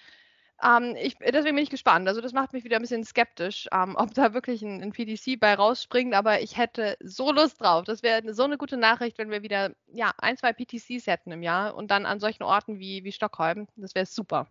Ähm, 0.63 0.95
ich, 0.97 1.15
deswegen 1.19 1.55
bin 1.55 1.63
ich 1.63 1.69
gespannt. 1.69 2.07
Also 2.07 2.21
das 2.21 2.33
macht 2.33 2.53
mich 2.53 2.63
wieder 2.63 2.77
ein 2.77 2.81
bisschen 2.81 3.03
skeptisch, 3.03 3.67
ähm, 3.71 3.95
ob 3.97 4.13
da 4.13 4.33
wirklich 4.33 4.61
ein, 4.61 4.81
ein, 4.81 4.91
PDC 4.91 5.39
bei 5.39 5.53
rausspringt. 5.53 6.13
Aber 6.13 6.41
ich 6.41 6.57
hätte 6.57 6.97
so 7.01 7.31
Lust 7.31 7.61
drauf. 7.61 7.85
Das 7.85 8.03
wäre 8.03 8.33
so 8.33 8.43
eine 8.43 8.57
gute 8.57 8.77
Nachricht, 8.77 9.17
wenn 9.17 9.31
wir 9.31 9.41
wieder 9.41 9.71
ja, 9.87 10.13
ein, 10.17 10.37
zwei 10.37 10.53
PTCs 10.53 11.07
hätten 11.07 11.31
im 11.31 11.43
Jahr 11.43 11.75
und 11.75 11.91
dann 11.91 12.05
an 12.05 12.19
solchen 12.19 12.43
Orten 12.43 12.79
wie, 12.79 13.03
wie 13.03 13.11
Stockholm. 13.11 13.67
Das 13.75 13.95
wäre 13.95 14.05
super. 14.05 14.47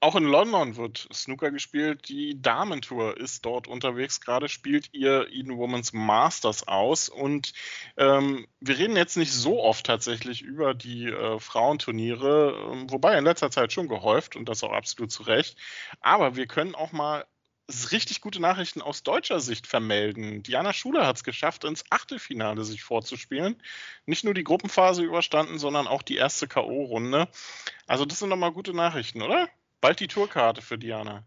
Auch 0.00 0.14
in 0.14 0.24
London 0.24 0.76
wird 0.76 1.08
Snooker 1.12 1.50
gespielt. 1.50 2.08
Die 2.08 2.40
Damentour 2.40 3.16
ist 3.16 3.44
dort 3.44 3.66
unterwegs. 3.66 4.20
Gerade 4.20 4.48
spielt 4.48 4.94
ihr 4.94 5.26
Eden 5.28 5.56
Women's 5.58 5.92
Masters 5.92 6.68
aus. 6.68 7.08
Und 7.08 7.52
ähm, 7.96 8.46
wir 8.60 8.78
reden 8.78 8.96
jetzt 8.96 9.16
nicht 9.16 9.32
so 9.32 9.60
oft 9.60 9.84
tatsächlich 9.84 10.42
über 10.42 10.72
die 10.72 11.06
äh, 11.06 11.40
Frauenturniere, 11.40 12.50
äh, 12.50 12.90
wobei 12.92 13.18
in 13.18 13.24
letzter 13.24 13.50
Zeit 13.50 13.72
schon 13.72 13.88
gehäuft 13.88 14.36
und 14.36 14.48
das 14.48 14.62
auch 14.62 14.72
absolut 14.72 15.10
zu 15.10 15.24
Recht. 15.24 15.58
Aber 16.00 16.36
wir 16.36 16.46
können 16.46 16.76
auch 16.76 16.92
mal 16.92 17.26
richtig 17.90 18.20
gute 18.20 18.40
Nachrichten 18.40 18.80
aus 18.80 19.02
deutscher 19.02 19.40
Sicht 19.40 19.66
vermelden. 19.66 20.44
Diana 20.44 20.72
Schuler 20.72 21.08
hat 21.08 21.16
es 21.16 21.24
geschafft, 21.24 21.64
ins 21.64 21.84
Achtelfinale 21.90 22.62
sich 22.62 22.84
vorzuspielen. 22.84 23.60
Nicht 24.06 24.24
nur 24.24 24.34
die 24.34 24.44
Gruppenphase 24.44 25.02
überstanden, 25.02 25.58
sondern 25.58 25.88
auch 25.88 26.02
die 26.02 26.16
erste 26.16 26.46
K.O.-Runde. 26.46 27.26
Also 27.88 28.04
das 28.04 28.20
sind 28.20 28.30
doch 28.30 28.36
mal 28.36 28.52
gute 28.52 28.74
Nachrichten, 28.74 29.22
oder? 29.22 29.48
Bald 29.80 30.00
die 30.00 30.08
Tourkarte 30.08 30.60
für 30.60 30.76
Diana. 30.76 31.24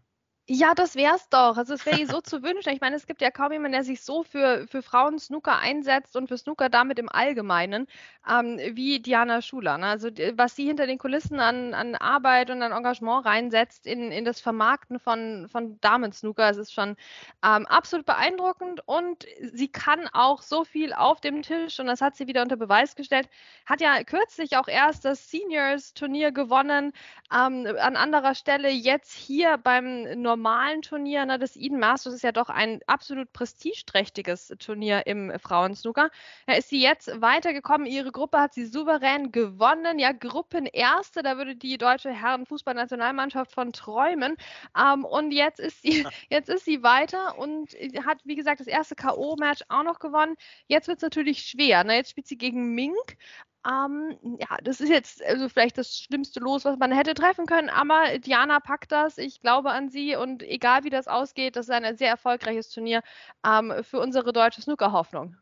Ja, 0.48 0.74
das 0.74 0.96
wär's 0.96 1.28
doch. 1.28 1.56
Also 1.56 1.74
es 1.74 1.86
wäre 1.86 2.04
so 2.04 2.20
zu 2.20 2.42
wünschen. 2.42 2.72
Ich 2.72 2.80
meine, 2.80 2.96
es 2.96 3.06
gibt 3.06 3.22
ja 3.22 3.30
kaum 3.30 3.52
jemanden, 3.52 3.72
der 3.74 3.84
sich 3.84 4.02
so 4.02 4.24
für, 4.24 4.66
für 4.68 4.82
Frauen 4.82 5.18
Snooker 5.20 5.58
einsetzt 5.60 6.16
und 6.16 6.26
für 6.26 6.36
Snooker 6.36 6.68
damit 6.68 6.98
im 6.98 7.08
Allgemeinen 7.08 7.86
ähm, 8.28 8.58
wie 8.72 8.98
Diana 9.00 9.40
Schuler. 9.40 9.78
Ne? 9.78 9.86
Also 9.86 10.08
was 10.34 10.56
sie 10.56 10.66
hinter 10.66 10.86
den 10.88 10.98
Kulissen 10.98 11.38
an, 11.38 11.74
an 11.74 11.94
Arbeit 11.94 12.50
und 12.50 12.60
an 12.60 12.72
Engagement 12.72 13.24
reinsetzt 13.24 13.86
in, 13.86 14.10
in 14.10 14.24
das 14.24 14.40
Vermarkten 14.40 14.98
von, 14.98 15.48
von 15.48 15.80
Damen-Snooker, 15.80 16.50
es 16.50 16.56
ist 16.56 16.72
schon 16.72 16.96
ähm, 17.44 17.66
absolut 17.66 18.04
beeindruckend 18.04 18.82
und 18.86 19.24
sie 19.52 19.68
kann 19.68 20.08
auch 20.12 20.42
so 20.42 20.64
viel 20.64 20.92
auf 20.92 21.20
dem 21.20 21.42
Tisch 21.42 21.78
und 21.78 21.86
das 21.86 22.00
hat 22.00 22.16
sie 22.16 22.26
wieder 22.26 22.42
unter 22.42 22.56
Beweis 22.56 22.96
gestellt. 22.96 23.28
Hat 23.66 23.80
ja 23.80 24.02
kürzlich 24.04 24.56
auch 24.56 24.68
erst 24.68 25.04
das 25.04 25.30
Seniors-Turnier 25.30 26.32
gewonnen, 26.32 26.92
ähm, 27.32 27.66
an 27.80 27.96
anderer 27.96 28.34
Stelle 28.34 28.70
jetzt 28.70 29.12
hier 29.12 29.56
beim 29.56 30.20
normalen 30.32 30.80
Turnier, 30.80 31.26
ne, 31.26 31.38
das 31.38 31.56
Eden 31.56 31.78
Masters 31.78 32.14
ist 32.14 32.22
ja 32.22 32.32
doch 32.32 32.48
ein 32.48 32.80
absolut 32.86 33.32
prestigeträchtiges 33.34 34.54
Turnier 34.58 35.06
im 35.06 35.30
Frauensnooker. 35.38 36.10
Da 36.46 36.54
ist 36.54 36.70
sie 36.70 36.80
jetzt 36.80 37.20
weitergekommen. 37.20 37.86
Ihre 37.86 38.12
Gruppe 38.12 38.38
hat 38.38 38.54
sie 38.54 38.64
souverän 38.64 39.30
gewonnen. 39.30 39.98
Ja, 39.98 40.12
Gruppenerste, 40.12 41.22
da 41.22 41.36
würde 41.36 41.54
die 41.54 41.76
deutsche 41.76 42.10
Herrenfußballnationalmannschaft 42.10 43.52
von 43.52 43.72
träumen. 43.72 44.36
Ähm, 44.78 45.04
und 45.04 45.32
jetzt 45.32 45.60
ist 45.60 45.82
sie, 45.82 46.06
jetzt 46.30 46.48
ist 46.48 46.64
sie 46.64 46.82
weiter 46.82 47.38
und 47.38 47.72
hat, 48.06 48.20
wie 48.24 48.36
gesagt, 48.36 48.60
das 48.60 48.66
erste 48.66 48.94
K.O.-Match 48.94 49.62
auch 49.68 49.82
noch 49.82 49.98
gewonnen. 49.98 50.36
Jetzt 50.66 50.88
wird 50.88 50.98
es 50.98 51.02
natürlich 51.02 51.42
schwer. 51.42 51.84
Ne? 51.84 51.96
Jetzt 51.96 52.10
spielt 52.10 52.26
sie 52.26 52.38
gegen 52.38 52.74
Mink. 52.74 53.18
Ähm, 53.64 54.18
ja, 54.40 54.58
das 54.62 54.80
ist 54.80 54.88
jetzt 54.88 55.22
also 55.24 55.48
vielleicht 55.48 55.78
das 55.78 55.96
schlimmste 55.96 56.40
Los, 56.40 56.64
was 56.64 56.78
man 56.78 56.90
hätte 56.90 57.14
treffen 57.14 57.46
können, 57.46 57.68
aber 57.68 58.18
Diana 58.18 58.58
packt 58.58 58.90
das. 58.90 59.18
Ich 59.18 59.40
glaube 59.40 59.70
an 59.70 59.88
sie 59.88 60.16
und 60.16 60.42
egal 60.42 60.82
wie 60.82 60.90
das 60.90 61.06
ausgeht, 61.06 61.54
das 61.54 61.68
ist 61.68 61.74
ein 61.74 61.96
sehr 61.96 62.08
erfolgreiches 62.08 62.70
Turnier 62.70 63.02
ähm, 63.46 63.72
für 63.82 64.00
unsere 64.00 64.32
deutsche 64.32 64.62
Snooker-Hoffnung. 64.62 65.36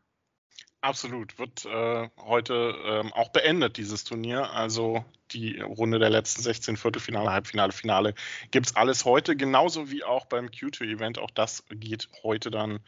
Absolut, 0.81 1.37
wird 1.37 1.65
äh, 1.65 2.09
heute 2.17 2.75
ähm, 2.85 3.13
auch 3.13 3.29
beendet, 3.29 3.77
dieses 3.77 4.03
Turnier. 4.03 4.51
Also 4.51 5.05
die 5.31 5.59
Runde 5.59 5.99
der 5.99 6.09
letzten 6.09 6.41
16 6.41 6.75
Viertelfinale, 6.75 7.31
Halbfinale, 7.31 7.71
Finale 7.71 8.15
gibt 8.49 8.65
es 8.67 8.75
alles 8.75 9.05
heute, 9.05 9.35
genauso 9.35 9.91
wie 9.91 10.03
auch 10.03 10.25
beim 10.25 10.47
Q2-Event. 10.47 11.19
Auch 11.19 11.29
das 11.29 11.63
geht 11.69 12.09
heute 12.23 12.49
dann 12.49 12.79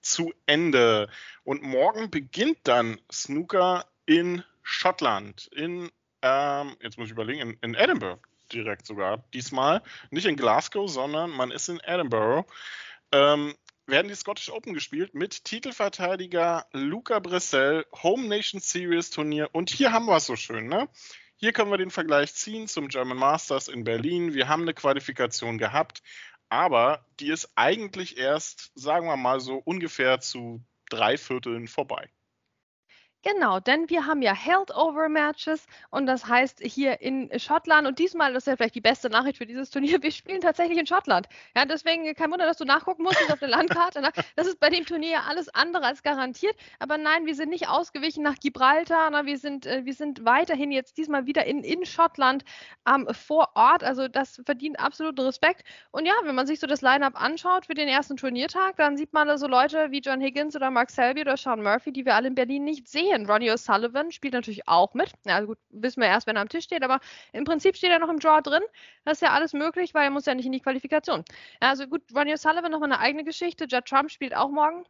zu 0.00 0.32
Ende. 0.46 1.10
Und 1.44 1.62
morgen 1.62 2.10
beginnt 2.10 2.58
dann 2.64 2.98
Snooker 3.10 3.84
in 4.06 4.42
Schottland, 4.62 5.48
in, 5.48 5.90
ähm, 6.22 6.76
jetzt 6.80 6.98
muss 6.98 7.06
ich 7.06 7.12
überlegen, 7.12 7.40
in, 7.40 7.58
in 7.62 7.74
Edinburgh 7.74 8.20
direkt 8.52 8.86
sogar 8.86 9.24
diesmal. 9.32 9.82
Nicht 10.10 10.26
in 10.26 10.36
Glasgow, 10.36 10.88
sondern 10.88 11.30
man 11.30 11.50
ist 11.50 11.68
in 11.68 11.80
Edinburgh. 11.80 12.46
Ähm, 13.12 13.54
werden 13.86 14.08
die 14.08 14.14
Scottish 14.14 14.50
Open 14.50 14.74
gespielt 14.74 15.14
mit 15.14 15.44
Titelverteidiger 15.44 16.66
Luca 16.72 17.18
Bressel, 17.18 17.84
Home 18.02 18.28
Nation 18.28 18.60
Series 18.60 19.10
Turnier. 19.10 19.48
Und 19.52 19.70
hier 19.70 19.92
haben 19.92 20.06
wir 20.06 20.16
es 20.16 20.26
so 20.26 20.36
schön, 20.36 20.68
ne? 20.68 20.88
Hier 21.36 21.52
können 21.52 21.72
wir 21.72 21.78
den 21.78 21.90
Vergleich 21.90 22.34
ziehen 22.34 22.68
zum 22.68 22.86
German 22.86 23.18
Masters 23.18 23.66
in 23.66 23.82
Berlin. 23.82 24.32
Wir 24.32 24.48
haben 24.48 24.62
eine 24.62 24.74
Qualifikation 24.74 25.58
gehabt, 25.58 26.02
aber 26.48 27.04
die 27.18 27.30
ist 27.30 27.50
eigentlich 27.56 28.16
erst, 28.16 28.70
sagen 28.76 29.06
wir 29.06 29.16
mal 29.16 29.40
so, 29.40 29.56
ungefähr 29.56 30.20
zu 30.20 30.64
drei 30.88 31.18
Vierteln 31.18 31.66
vorbei. 31.66 32.10
Genau, 33.24 33.60
denn 33.60 33.88
wir 33.88 34.04
haben 34.06 34.20
ja 34.20 34.34
Held-Over-Matches 34.34 35.68
und 35.90 36.06
das 36.06 36.26
heißt 36.26 36.58
hier 36.60 37.00
in 37.00 37.30
Schottland 37.38 37.86
und 37.86 38.00
diesmal, 38.00 38.32
das 38.32 38.42
ist 38.42 38.46
ja 38.48 38.56
vielleicht 38.56 38.74
die 38.74 38.80
beste 38.80 39.10
Nachricht 39.10 39.38
für 39.38 39.46
dieses 39.46 39.70
Turnier, 39.70 40.02
wir 40.02 40.10
spielen 40.10 40.40
tatsächlich 40.40 40.76
in 40.76 40.88
Schottland. 40.88 41.28
Ja, 41.56 41.64
deswegen 41.64 42.12
kein 42.16 42.32
Wunder, 42.32 42.46
dass 42.46 42.56
du 42.56 42.64
nachgucken 42.64 43.04
musst 43.04 43.18
auf 43.30 43.38
der 43.38 43.48
Landkarte. 43.48 44.00
Ne? 44.00 44.10
Das 44.34 44.48
ist 44.48 44.58
bei 44.58 44.70
dem 44.70 44.84
Turnier 44.84 45.22
alles 45.28 45.48
andere 45.50 45.84
als 45.84 46.02
garantiert, 46.02 46.56
aber 46.80 46.98
nein, 46.98 47.24
wir 47.24 47.36
sind 47.36 47.50
nicht 47.50 47.68
ausgewichen 47.68 48.24
nach 48.24 48.34
Gibraltar, 48.40 49.10
ne? 49.10 49.24
wir, 49.24 49.38
sind, 49.38 49.66
äh, 49.66 49.84
wir 49.84 49.94
sind 49.94 50.24
weiterhin 50.24 50.72
jetzt 50.72 50.96
diesmal 50.98 51.24
wieder 51.24 51.46
in, 51.46 51.62
in 51.62 51.86
Schottland 51.86 52.44
ähm, 52.88 53.06
vor 53.12 53.50
Ort, 53.54 53.84
also 53.84 54.08
das 54.08 54.42
verdient 54.44 54.80
absoluten 54.80 55.20
Respekt. 55.20 55.62
Und 55.92 56.06
ja, 56.06 56.14
wenn 56.24 56.34
man 56.34 56.48
sich 56.48 56.58
so 56.58 56.66
das 56.66 56.82
Line-Up 56.82 57.14
anschaut 57.14 57.66
für 57.66 57.74
den 57.74 57.86
ersten 57.86 58.16
Turniertag, 58.16 58.74
dann 58.78 58.96
sieht 58.96 59.12
man 59.12 59.28
da 59.28 59.38
so 59.38 59.46
Leute 59.46 59.92
wie 59.92 60.00
John 60.00 60.20
Higgins 60.20 60.56
oder 60.56 60.72
Mark 60.72 60.90
Selby 60.90 61.20
oder 61.20 61.36
Sean 61.36 61.62
Murphy, 61.62 61.92
die 61.92 62.04
wir 62.04 62.16
alle 62.16 62.26
in 62.26 62.34
Berlin 62.34 62.64
nicht 62.64 62.88
sehen 62.88 63.11
sehen. 63.12 63.26
Ronnie 63.26 63.50
O'Sullivan 63.50 64.10
spielt 64.10 64.34
natürlich 64.34 64.68
auch 64.68 64.94
mit. 64.94 65.12
Ja, 65.24 65.36
also 65.36 65.48
gut, 65.48 65.58
wissen 65.70 66.00
wir 66.00 66.08
erst, 66.08 66.26
wenn 66.26 66.36
er 66.36 66.42
am 66.42 66.48
Tisch 66.48 66.64
steht, 66.64 66.82
aber 66.82 67.00
im 67.32 67.44
Prinzip 67.44 67.76
steht 67.76 67.90
er 67.90 67.98
noch 67.98 68.08
im 68.08 68.18
Draw 68.18 68.40
drin. 68.42 68.62
Das 69.04 69.18
ist 69.18 69.22
ja 69.22 69.30
alles 69.30 69.52
möglich, 69.52 69.94
weil 69.94 70.04
er 70.04 70.10
muss 70.10 70.26
ja 70.26 70.34
nicht 70.34 70.46
in 70.46 70.52
die 70.52 70.60
Qualifikation. 70.60 71.24
Ja, 71.60 71.70
also 71.70 71.86
gut, 71.86 72.02
Ronnie 72.14 72.34
O'Sullivan 72.34 72.70
nochmal 72.70 72.92
eine 72.92 73.00
eigene 73.00 73.24
Geschichte. 73.24 73.66
Judd 73.68 73.86
Trump 73.86 74.10
spielt 74.10 74.34
auch 74.34 74.50
morgen. 74.50 74.84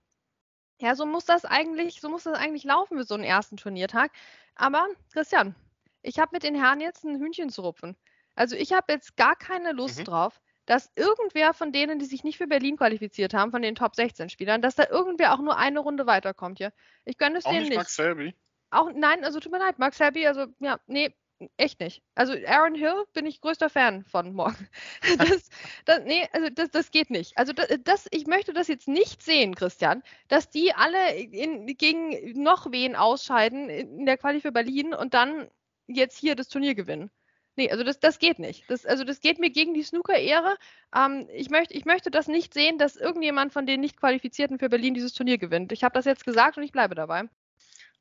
Ja, 0.81 0.97
so 0.97 1.07
muss 1.07 1.25
das 1.25 1.45
eigentlich, 1.45 2.01
so 2.01 2.09
muss 2.09 2.25
das 2.25 2.37
eigentlich 2.37 2.65
laufen 2.65 2.99
für 2.99 3.05
so 3.05 3.15
einen 3.15 3.25
ersten 3.25 3.57
Turniertag. 3.57 4.11
Aber 4.57 4.87
Christian, 5.13 5.55
ich 6.03 6.19
habe 6.19 6.31
mit 6.33 6.43
den 6.43 6.55
Herren 6.55 6.81
jetzt 6.81 7.05
ein 7.05 7.19
Hühnchen 7.21 7.51
zu 7.51 7.63
rupfen. 7.63 7.97
Also 8.35 8.57
ich 8.57 8.73
habe 8.73 8.93
jetzt 8.93 9.17
gar 9.17 9.37
keine 9.37 9.73
Lust 9.73 10.01
mhm. 10.01 10.05
drauf, 10.05 10.41
dass 10.67 10.91
irgendwer 10.97 11.55
von 11.55 11.73
denen, 11.73 11.99
die 11.99 12.05
sich 12.05 12.25
nicht 12.25 12.39
für 12.39 12.47
Berlin 12.47 12.77
qualifiziert 12.77 13.35
haben, 13.35 13.51
von 13.51 13.63
den 13.63 13.75
Top 13.75 13.95
16 13.95 14.29
Spielern, 14.29 14.63
dass 14.63 14.75
da 14.75 14.89
irgendwer 14.89 15.35
auch 15.35 15.41
nur 15.41 15.57
eine 15.57 15.81
Runde 15.81 16.07
weiterkommt 16.07 16.59
hier. 16.59 16.73
Ich 17.05 17.19
gönne 17.19 17.39
es 17.39 17.45
auch 17.45 17.51
denen 17.51 17.69
nicht. 17.69 17.77
Max 17.77 17.97
Selby? 17.97 18.35
Auch, 18.71 18.91
nein, 18.95 19.25
also 19.25 19.41
tut 19.41 19.53
mir 19.53 19.59
leid, 19.59 19.79
Max 19.79 19.99
Selby, 19.99 20.27
also 20.27 20.47
ja, 20.61 20.81
nee, 20.87 21.15
echt 21.57 21.81
nicht. 21.81 22.03
Also 22.15 22.35
Aaron 22.47 22.75
Hill 22.75 23.05
bin 23.13 23.27
ich 23.27 23.41
größter 23.41 23.69
Fan 23.69 24.05
von 24.05 24.33
morgen. 24.33 24.69
Das, 25.19 25.49
das, 25.85 26.01
nee, 26.05 26.29
also 26.33 26.49
das, 26.51 26.71
das 26.71 26.91
geht 26.91 27.11
nicht. 27.11 27.37
Also 27.37 27.53
das, 27.53 27.69
das, 27.85 28.09
ich 28.11 28.27
möchte 28.27 28.53
das 28.53 28.69
jetzt 28.69 28.89
nicht 28.89 29.23
sehen, 29.23 29.55
Christian, 29.55 30.03
dass 30.29 30.51
die 30.51 30.73
alle 30.75 31.15
in, 31.17 31.67
gegen 31.67 32.41
noch 32.43 32.71
wen 32.71 32.97
ausscheiden 32.97 33.69
in 33.69 34.07
der 34.07 34.17
Quali 34.17 34.41
für 34.41 34.53
Berlin 34.53 34.95
und 34.95 35.15
dann 35.15 35.51
jetzt 35.87 36.19
hier 36.19 36.37
das 36.37 36.49
Turnier 36.49 36.75
gewinnen. 36.75 37.11
Nee, 37.57 37.71
also 37.71 37.85
das, 37.85 38.01
das 38.01 38.19
geht 38.19 38.39
nicht. 38.39 38.69
Das, 38.71 38.87
also 38.87 39.05
das 39.05 39.21
geht 39.21 39.39
mir 39.39 39.51
gegen 39.51 39.75
die 39.75 39.83
Snooker-Ehre. 39.83 40.57
Ähm, 40.97 41.29
ich, 41.35 41.51
möcht, 41.51 41.71
ich 41.71 41.85
möchte 41.85 42.11
das 42.11 42.27
nicht 42.27 42.55
sehen, 42.55 42.79
dass 42.79 42.97
irgendjemand 42.97 43.53
von 43.53 43.67
den 43.67 43.81
Nicht-Qualifizierten 43.81 44.59
für 44.59 44.71
Berlin 44.71 44.95
dieses 44.95 45.13
Turnier 45.13 45.37
gewinnt. 45.39 45.73
Ich 45.73 45.85
habe 45.85 45.95
das 45.95 46.07
jetzt 46.07 46.25
gesagt 46.25 46.57
und 46.57 46.63
ich 46.63 46.73
bleibe 46.73 46.95
dabei. 46.95 47.29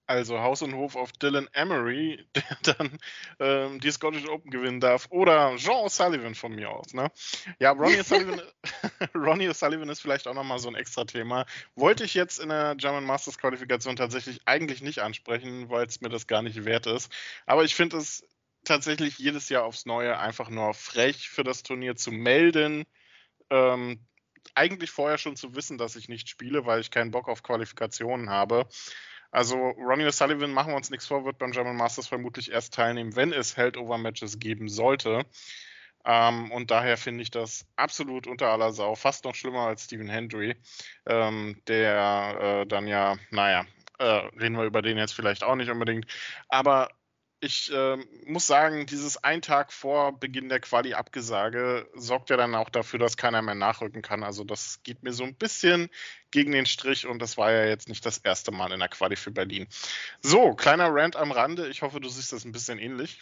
Also 0.07 0.39
Haus 0.39 0.61
und 0.61 0.75
Hof 0.75 0.95
auf 0.95 1.11
Dylan 1.13 1.47
Emery, 1.53 2.25
der 2.35 2.75
dann 2.75 2.97
ähm, 3.39 3.79
die 3.79 3.91
Scottish 3.91 4.27
Open 4.27 4.51
gewinnen 4.51 4.79
darf. 4.79 5.07
Oder 5.09 5.55
Jean 5.57 5.85
O'Sullivan 5.85 6.35
von 6.35 6.53
mir 6.53 6.69
aus. 6.69 6.93
Ne? 6.93 7.11
Ja, 7.59 7.71
Ronnie 7.71 7.95
O'Sullivan, 8.01 8.41
Ronnie 9.15 9.49
O'Sullivan 9.49 9.89
ist 9.89 10.01
vielleicht 10.01 10.27
auch 10.27 10.33
nochmal 10.33 10.59
so 10.59 10.69
ein 10.69 10.75
extra 10.75 11.05
Thema. 11.05 11.45
Wollte 11.75 12.03
ich 12.03 12.13
jetzt 12.13 12.39
in 12.39 12.49
der 12.49 12.75
German 12.75 13.05
Masters 13.05 13.37
Qualifikation 13.37 13.95
tatsächlich 13.95 14.41
eigentlich 14.45 14.81
nicht 14.81 14.99
ansprechen, 14.99 15.69
weil 15.69 15.87
es 15.87 16.01
mir 16.01 16.09
das 16.09 16.27
gar 16.27 16.41
nicht 16.41 16.65
wert 16.65 16.87
ist. 16.87 17.11
Aber 17.45 17.63
ich 17.63 17.75
finde 17.75 17.97
es 17.97 18.25
tatsächlich 18.63 19.17
jedes 19.17 19.49
Jahr 19.49 19.63
aufs 19.63 19.85
Neue 19.85 20.17
einfach 20.17 20.49
nur 20.49 20.73
frech 20.73 21.29
für 21.29 21.43
das 21.43 21.63
Turnier 21.63 21.95
zu 21.95 22.11
melden. 22.11 22.85
Ähm, 23.49 24.05
eigentlich 24.55 24.91
vorher 24.91 25.17
schon 25.17 25.35
zu 25.35 25.55
wissen, 25.55 25.77
dass 25.77 25.95
ich 25.95 26.09
nicht 26.09 26.29
spiele, 26.29 26.65
weil 26.65 26.81
ich 26.81 26.91
keinen 26.91 27.11
Bock 27.11 27.27
auf 27.27 27.43
Qualifikationen 27.43 28.29
habe. 28.29 28.67
Also 29.31 29.55
Ronnie 29.55 30.05
O'Sullivan, 30.05 30.47
machen 30.47 30.73
wir 30.73 30.75
uns 30.75 30.89
nichts 30.89 31.07
vor, 31.07 31.23
wird 31.23 31.37
beim 31.37 31.51
German 31.51 31.77
Masters 31.77 32.07
vermutlich 32.07 32.51
erst 32.51 32.73
teilnehmen, 32.73 33.15
wenn 33.15 33.31
es 33.31 33.55
Held-Over-Matches 33.55 34.39
geben 34.39 34.67
sollte. 34.67 35.25
Ähm, 36.03 36.51
und 36.51 36.71
daher 36.71 36.97
finde 36.97 37.23
ich 37.23 37.31
das 37.31 37.65
absolut 37.75 38.27
unter 38.27 38.47
aller 38.49 38.73
Sau, 38.73 38.95
fast 38.95 39.23
noch 39.23 39.35
schlimmer 39.35 39.67
als 39.67 39.85
Stephen 39.85 40.09
Hendry, 40.09 40.55
ähm, 41.05 41.61
der 41.67 42.63
äh, 42.63 42.67
dann 42.67 42.87
ja, 42.87 43.17
naja, 43.29 43.65
äh, 43.99 44.03
reden 44.03 44.57
wir 44.57 44.65
über 44.65 44.81
den 44.81 44.97
jetzt 44.97 45.13
vielleicht 45.13 45.43
auch 45.43 45.55
nicht 45.55 45.69
unbedingt, 45.69 46.07
aber 46.49 46.89
ich 47.41 47.73
äh, 47.73 47.97
muss 48.25 48.45
sagen, 48.45 48.85
dieses 48.85 49.17
ein 49.23 49.41
Tag 49.41 49.73
vor 49.73 50.17
Beginn 50.17 50.47
der 50.47 50.59
Quali-Abgesage 50.59 51.89
sorgt 51.95 52.29
ja 52.29 52.37
dann 52.37 52.53
auch 52.53 52.69
dafür, 52.69 52.99
dass 52.99 53.17
keiner 53.17 53.41
mehr 53.41 53.55
nachrücken 53.55 54.03
kann. 54.03 54.23
Also 54.23 54.43
das 54.43 54.81
geht 54.83 55.01
mir 55.01 55.11
so 55.11 55.23
ein 55.23 55.35
bisschen 55.35 55.89
gegen 56.29 56.51
den 56.51 56.67
Strich 56.67 57.07
und 57.07 57.19
das 57.19 57.37
war 57.37 57.51
ja 57.51 57.65
jetzt 57.65 57.89
nicht 57.89 58.05
das 58.05 58.19
erste 58.19 58.51
Mal 58.51 58.71
in 58.71 58.79
der 58.79 58.89
Quali 58.89 59.15
für 59.15 59.31
Berlin. 59.31 59.67
So, 60.21 60.53
kleiner 60.53 60.89
Rant 60.93 61.15
am 61.15 61.31
Rande. 61.31 61.67
Ich 61.67 61.81
hoffe, 61.81 61.99
du 61.99 62.09
siehst 62.09 62.31
das 62.31 62.45
ein 62.45 62.51
bisschen 62.51 62.77
ähnlich. 62.77 63.19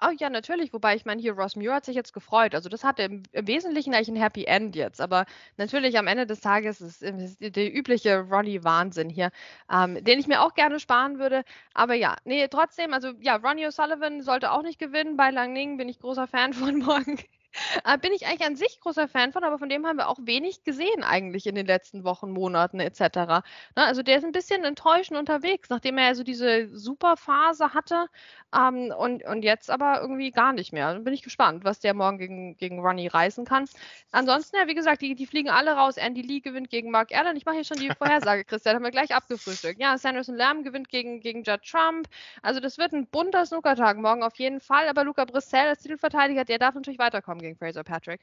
Oh 0.00 0.10
ja, 0.18 0.30
natürlich. 0.30 0.72
Wobei 0.72 0.94
ich 0.96 1.04
meine, 1.04 1.20
hier 1.20 1.34
Ross 1.34 1.56
Muir 1.56 1.74
hat 1.74 1.84
sich 1.84 1.94
jetzt 1.96 2.12
gefreut. 2.12 2.54
Also 2.54 2.68
das 2.68 2.84
hatte 2.84 3.02
im, 3.02 3.22
Wesentlichen 3.32 3.94
eigentlich 3.94 4.08
ein 4.08 4.16
Happy 4.16 4.44
End 4.44 4.74
jetzt. 4.76 5.00
Aber 5.00 5.26
natürlich 5.56 5.98
am 5.98 6.06
Ende 6.06 6.26
des 6.26 6.40
Tages 6.40 6.80
ist, 6.80 7.02
ist 7.02 7.38
der 7.40 7.74
übliche 7.74 8.20
Ronnie-Wahnsinn 8.20 9.08
hier, 9.08 9.30
ähm, 9.70 10.02
den 10.02 10.18
ich 10.18 10.26
mir 10.26 10.42
auch 10.42 10.54
gerne 10.54 10.80
sparen 10.80 11.18
würde. 11.18 11.44
Aber 11.74 11.94
ja, 11.94 12.16
nee, 12.24 12.48
trotzdem, 12.48 12.92
also 12.92 13.12
ja, 13.20 13.36
Ronnie 13.36 13.66
O'Sullivan 13.66 14.22
sollte 14.22 14.52
auch 14.52 14.62
nicht 14.62 14.78
gewinnen. 14.78 15.16
Bei 15.16 15.30
Langning 15.30 15.76
bin 15.76 15.88
ich 15.88 15.98
großer 15.98 16.26
Fan 16.26 16.52
von 16.54 16.78
morgen. 16.78 17.18
Äh, 17.84 17.98
bin 17.98 18.12
ich 18.12 18.26
eigentlich 18.26 18.46
an 18.46 18.56
sich 18.56 18.80
großer 18.80 19.08
Fan 19.08 19.32
von, 19.32 19.44
aber 19.44 19.58
von 19.58 19.68
dem 19.68 19.86
haben 19.86 19.96
wir 19.96 20.08
auch 20.08 20.18
wenig 20.22 20.62
gesehen 20.64 21.02
eigentlich 21.02 21.46
in 21.46 21.54
den 21.54 21.66
letzten 21.66 22.04
Wochen, 22.04 22.30
Monaten 22.30 22.80
etc. 22.80 23.00
Ne, 23.00 23.42
also 23.76 24.02
der 24.02 24.18
ist 24.18 24.24
ein 24.24 24.32
bisschen 24.32 24.64
enttäuschend 24.64 25.18
unterwegs, 25.18 25.68
nachdem 25.68 25.98
er 25.98 26.06
also 26.06 26.22
diese 26.22 26.68
Superphase 26.76 27.74
hatte 27.74 28.06
ähm, 28.54 28.92
und, 28.96 29.24
und 29.24 29.42
jetzt 29.42 29.70
aber 29.70 30.00
irgendwie 30.00 30.30
gar 30.30 30.52
nicht 30.52 30.72
mehr. 30.72 30.92
Dann 30.92 31.04
bin 31.04 31.14
ich 31.14 31.22
gespannt, 31.22 31.64
was 31.64 31.80
der 31.80 31.94
morgen 31.94 32.18
gegen, 32.18 32.56
gegen 32.56 32.80
Ronnie 32.80 33.08
reißen 33.08 33.44
kann. 33.44 33.64
Ansonsten, 34.12 34.56
ja, 34.56 34.66
wie 34.66 34.74
gesagt, 34.74 35.02
die, 35.02 35.14
die 35.14 35.26
fliegen 35.26 35.50
alle 35.50 35.72
raus. 35.72 35.96
Andy 35.96 36.22
Lee 36.22 36.40
gewinnt 36.40 36.70
gegen 36.70 36.90
Mark 36.90 37.12
Allen. 37.12 37.36
Ich 37.36 37.44
mache 37.44 37.56
hier 37.56 37.64
schon 37.64 37.78
die 37.78 37.90
Vorhersage, 37.98 38.44
Christian, 38.44 38.76
haben 38.76 38.84
wir 38.84 38.90
gleich 38.90 39.14
abgefrühstückt. 39.14 39.80
Ja, 39.80 39.98
Sanderson 39.98 40.36
Lamb 40.36 40.64
gewinnt 40.64 40.88
gegen, 40.88 41.20
gegen 41.20 41.42
Judd 41.42 41.62
Trump. 41.64 42.08
Also 42.42 42.60
das 42.60 42.78
wird 42.78 42.92
ein 42.92 43.06
bunter 43.06 43.46
Snookertag 43.46 43.96
morgen 43.96 44.22
auf 44.22 44.36
jeden 44.36 44.60
Fall, 44.60 44.88
aber 44.88 45.04
Luca 45.04 45.24
Brissell 45.24 45.68
als 45.68 45.82
Titelverteidiger, 45.82 46.44
der 46.44 46.58
darf 46.58 46.74
natürlich 46.74 46.98
weiterkommen 46.98 47.41
gegen 47.42 47.56
Fraser 47.56 47.84
Patrick. 47.84 48.22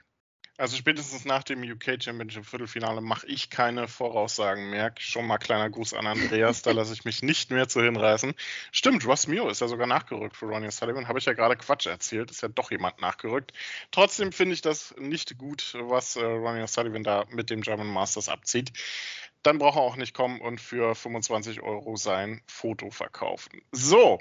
Also 0.60 0.76
spätestens 0.76 1.24
nach 1.24 1.44
dem 1.44 1.62
UK 1.64 2.04
Championship 2.04 2.46
Viertelfinale 2.46 3.00
mache 3.00 3.26
ich 3.28 3.50
keine 3.50 3.88
Voraussagen 3.88 4.72
mehr. 4.72 4.94
Schon 5.00 5.26
mal 5.26 5.38
kleiner 5.38 5.70
Gruß 5.70 5.94
an 5.94 6.06
Andreas, 6.06 6.64
da 6.64 6.72
lasse 6.72 6.92
ich 6.92 7.06
mich 7.06 7.24
nicht 7.24 7.50
mehr 7.50 7.70
zu 7.70 7.82
hinreißen. 7.82 8.34
Stimmt, 8.74 9.08
Ross 9.08 9.28
Mio 9.28 9.48
ist 9.48 9.62
ja 9.62 9.70
sogar 9.70 9.88
nachgerückt 9.88 10.36
für 10.36 10.48
Ronnie 10.48 10.70
Sullivan. 10.70 11.08
Habe 11.08 11.20
ich 11.20 11.24
ja 11.24 11.32
gerade 11.32 11.56
Quatsch 11.56 11.86
erzählt, 11.86 12.30
ist 12.30 12.42
ja 12.42 12.50
doch 12.50 12.72
jemand 12.72 13.00
nachgerückt. 13.00 13.54
Trotzdem 13.92 14.34
finde 14.34 14.54
ich 14.54 14.62
das 14.62 14.94
nicht 14.98 15.38
gut, 15.38 15.76
was 15.80 16.18
äh, 16.18 16.26
Ronnie 16.26 16.68
Sullivan 16.68 17.06
da 17.06 17.24
mit 17.30 17.50
dem 17.50 17.62
German 17.62 17.88
Masters 17.88 18.28
abzieht 18.28 18.74
dann 19.44 19.58
braucht 19.58 19.78
er 19.78 19.84
auch 19.84 19.96
nicht 19.96 20.14
kommen 20.14 20.42
und 20.42 20.60
für 20.60 20.96
25 20.96 21.62
Euro 21.62 21.96
sein 21.96 22.42
Foto 22.48 22.92
verkaufen. 22.92 23.62
So. 23.72 24.20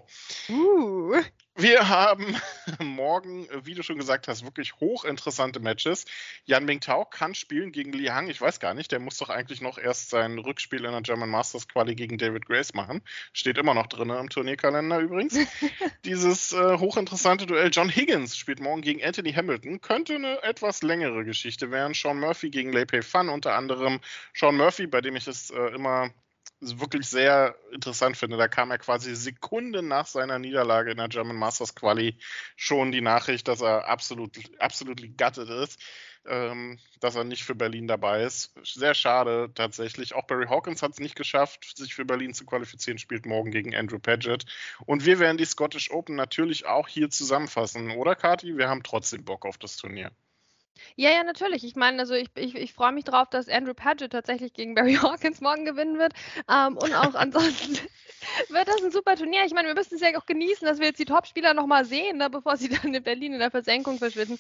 Uh. 0.48 1.20
Wir 1.60 1.88
haben 1.88 2.36
morgen, 2.78 3.48
wie 3.64 3.74
du 3.74 3.82
schon 3.82 3.98
gesagt 3.98 4.28
hast, 4.28 4.44
wirklich 4.44 4.74
hochinteressante 4.76 5.58
Matches. 5.58 6.04
Yan 6.44 6.64
Mingtao 6.64 7.04
kann 7.04 7.34
spielen 7.34 7.72
gegen 7.72 7.92
Li 7.92 8.06
Hang. 8.06 8.28
Ich 8.28 8.40
weiß 8.40 8.60
gar 8.60 8.74
nicht, 8.74 8.92
der 8.92 9.00
muss 9.00 9.18
doch 9.18 9.28
eigentlich 9.28 9.60
noch 9.60 9.76
erst 9.76 10.08
sein 10.10 10.38
Rückspiel 10.38 10.84
in 10.84 10.92
der 10.92 11.00
German 11.00 11.28
Masters 11.28 11.66
Quali 11.66 11.96
gegen 11.96 12.16
David 12.16 12.46
Grace 12.46 12.74
machen. 12.74 13.02
Steht 13.32 13.58
immer 13.58 13.74
noch 13.74 13.88
drin 13.88 14.10
im 14.10 14.28
Turnierkalender 14.28 15.00
übrigens. 15.00 15.36
Dieses 16.04 16.52
äh, 16.52 16.78
hochinteressante 16.78 17.44
Duell. 17.44 17.70
John 17.72 17.88
Higgins 17.88 18.36
spielt 18.36 18.60
morgen 18.60 18.82
gegen 18.82 19.02
Anthony 19.02 19.32
Hamilton. 19.32 19.80
Könnte 19.80 20.14
eine 20.14 20.40
etwas 20.44 20.82
längere 20.82 21.24
Geschichte 21.24 21.72
werden. 21.72 21.92
Sean 21.92 22.20
Murphy 22.20 22.50
gegen 22.50 22.72
Lei 22.72 22.84
Pei 22.84 23.02
Fan 23.02 23.28
unter 23.28 23.56
anderem. 23.56 23.98
Sean 24.32 24.56
Murphy, 24.56 24.86
bei 24.86 25.00
dem 25.00 25.16
ich 25.16 25.26
es 25.26 25.50
äh, 25.50 25.74
immer 25.74 26.12
wirklich 26.60 27.08
sehr 27.08 27.56
interessant 27.72 28.16
finde. 28.16 28.36
Da 28.36 28.48
kam 28.48 28.70
er 28.70 28.78
quasi 28.78 29.14
Sekunden 29.14 29.88
nach 29.88 30.06
seiner 30.06 30.38
Niederlage 30.38 30.90
in 30.90 30.96
der 30.96 31.08
German 31.08 31.36
Masters 31.36 31.74
Quali 31.74 32.18
schon 32.56 32.92
die 32.92 33.00
Nachricht, 33.00 33.48
dass 33.48 33.60
er 33.60 33.88
absolut, 33.88 34.36
absolut 34.58 35.00
gutted 35.16 35.48
ist, 35.48 35.80
ähm, 36.26 36.78
dass 37.00 37.14
er 37.14 37.24
nicht 37.24 37.44
für 37.44 37.54
Berlin 37.54 37.86
dabei 37.86 38.24
ist. 38.24 38.54
Sehr 38.64 38.94
schade 38.94 39.50
tatsächlich. 39.54 40.14
Auch 40.14 40.26
Barry 40.26 40.46
Hawkins 40.46 40.82
hat 40.82 40.92
es 40.92 41.00
nicht 41.00 41.16
geschafft, 41.16 41.76
sich 41.76 41.94
für 41.94 42.04
Berlin 42.04 42.34
zu 42.34 42.44
qualifizieren, 42.44 42.98
spielt 42.98 43.26
morgen 43.26 43.50
gegen 43.50 43.74
Andrew 43.74 43.98
Paget. 43.98 44.44
Und 44.86 45.06
wir 45.06 45.18
werden 45.18 45.38
die 45.38 45.44
Scottish 45.44 45.90
Open 45.90 46.16
natürlich 46.16 46.66
auch 46.66 46.88
hier 46.88 47.10
zusammenfassen, 47.10 47.92
oder 47.92 48.14
Kati? 48.14 48.56
Wir 48.56 48.68
haben 48.68 48.82
trotzdem 48.82 49.24
Bock 49.24 49.46
auf 49.46 49.58
das 49.58 49.76
Turnier. 49.76 50.10
Ja, 50.96 51.10
ja, 51.10 51.22
natürlich. 51.24 51.64
Ich 51.64 51.76
meine, 51.76 51.98
also 52.00 52.14
ich, 52.14 52.28
ich, 52.36 52.54
ich 52.54 52.72
freue 52.74 52.92
mich 52.92 53.04
drauf, 53.04 53.28
dass 53.30 53.48
Andrew 53.48 53.74
Paget 53.74 54.12
tatsächlich 54.12 54.52
gegen 54.52 54.74
Barry 54.74 54.94
Hawkins 55.02 55.40
morgen 55.40 55.64
gewinnen 55.64 55.98
wird. 55.98 56.12
Ähm, 56.50 56.76
und 56.76 56.94
auch 56.94 57.14
ansonsten 57.14 57.78
wird 58.48 58.68
das 58.68 58.82
ein 58.82 58.90
super 58.90 59.16
Turnier. 59.16 59.44
Ich 59.44 59.52
meine, 59.52 59.68
wir 59.68 59.74
müssen 59.74 59.94
es 59.94 60.00
ja 60.00 60.16
auch 60.16 60.26
genießen, 60.26 60.66
dass 60.66 60.78
wir 60.78 60.86
jetzt 60.86 60.98
die 60.98 61.04
Top-Spieler 61.04 61.54
nochmal 61.54 61.84
sehen, 61.84 62.18
ne, 62.18 62.30
bevor 62.30 62.56
sie 62.56 62.68
dann 62.82 62.94
in 62.94 63.02
Berlin 63.02 63.32
in 63.32 63.38
der 63.38 63.50
Versenkung 63.50 63.98
verschwinden. 63.98 64.38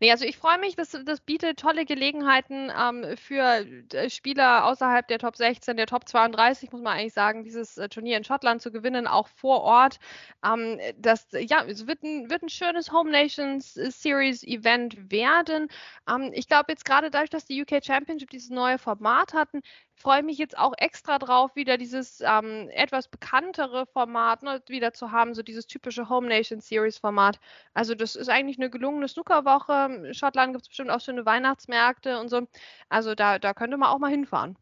Nee, 0.00 0.10
also 0.10 0.24
ich 0.24 0.36
freue 0.36 0.58
mich, 0.58 0.76
das, 0.76 0.96
das 1.04 1.20
bietet 1.20 1.58
tolle 1.58 1.84
Gelegenheiten 1.84 2.70
ähm, 2.76 3.16
für 3.16 3.66
äh, 3.92 4.10
Spieler 4.10 4.64
außerhalb 4.66 5.06
der 5.08 5.18
Top 5.18 5.36
16, 5.36 5.76
der 5.76 5.86
Top 5.86 6.08
32, 6.08 6.72
muss 6.72 6.82
man 6.82 6.96
eigentlich 6.96 7.12
sagen, 7.12 7.44
dieses 7.44 7.76
äh, 7.78 7.88
Turnier 7.88 8.16
in 8.16 8.24
Schottland 8.24 8.62
zu 8.62 8.70
gewinnen, 8.70 9.06
auch 9.06 9.28
vor 9.28 9.62
Ort. 9.62 9.98
Ähm, 10.44 10.78
das, 10.96 11.26
ja, 11.32 11.64
es 11.64 11.86
wird 11.86 12.02
ein, 12.02 12.30
wird 12.30 12.42
ein 12.42 12.48
schönes 12.48 12.92
Home 12.92 13.10
Nations 13.10 13.74
Series 13.74 14.42
Event 14.44 15.10
werden. 15.10 15.68
Ähm, 16.08 16.30
ich 16.32 16.48
glaube 16.48 16.66
jetzt 16.72 16.84
gerade 16.84 17.10
dadurch, 17.10 17.30
dass 17.30 17.46
die 17.46 17.60
UK 17.60 17.84
Championship 17.84 18.30
dieses 18.30 18.50
neue 18.50 18.78
Format 18.78 19.34
hatten, 19.34 19.60
freue 20.00 20.22
mich 20.22 20.38
jetzt 20.38 20.56
auch 20.56 20.72
extra 20.78 21.18
drauf, 21.18 21.54
wieder 21.56 21.76
dieses 21.76 22.20
ähm, 22.22 22.70
etwas 22.70 23.08
bekanntere 23.08 23.86
Format 23.86 24.42
ne, 24.42 24.62
wieder 24.66 24.92
zu 24.92 25.12
haben, 25.12 25.34
so 25.34 25.42
dieses 25.42 25.66
typische 25.66 26.08
Home 26.08 26.28
Nation 26.28 26.60
Series 26.60 26.98
Format. 26.98 27.38
Also 27.74 27.94
das 27.94 28.16
ist 28.16 28.28
eigentlich 28.28 28.58
eine 28.58 28.70
gelungene 28.70 29.08
Snookerwoche. 29.08 30.06
In 30.06 30.14
Schottland 30.14 30.54
gibt 30.54 30.62
es 30.62 30.68
bestimmt 30.68 30.90
auch 30.90 31.00
schöne 31.00 31.26
Weihnachtsmärkte 31.26 32.18
und 32.18 32.28
so. 32.28 32.48
Also 32.88 33.14
da, 33.14 33.38
da 33.38 33.52
könnte 33.52 33.76
man 33.76 33.90
auch 33.90 33.98
mal 33.98 34.10
hinfahren. 34.10 34.56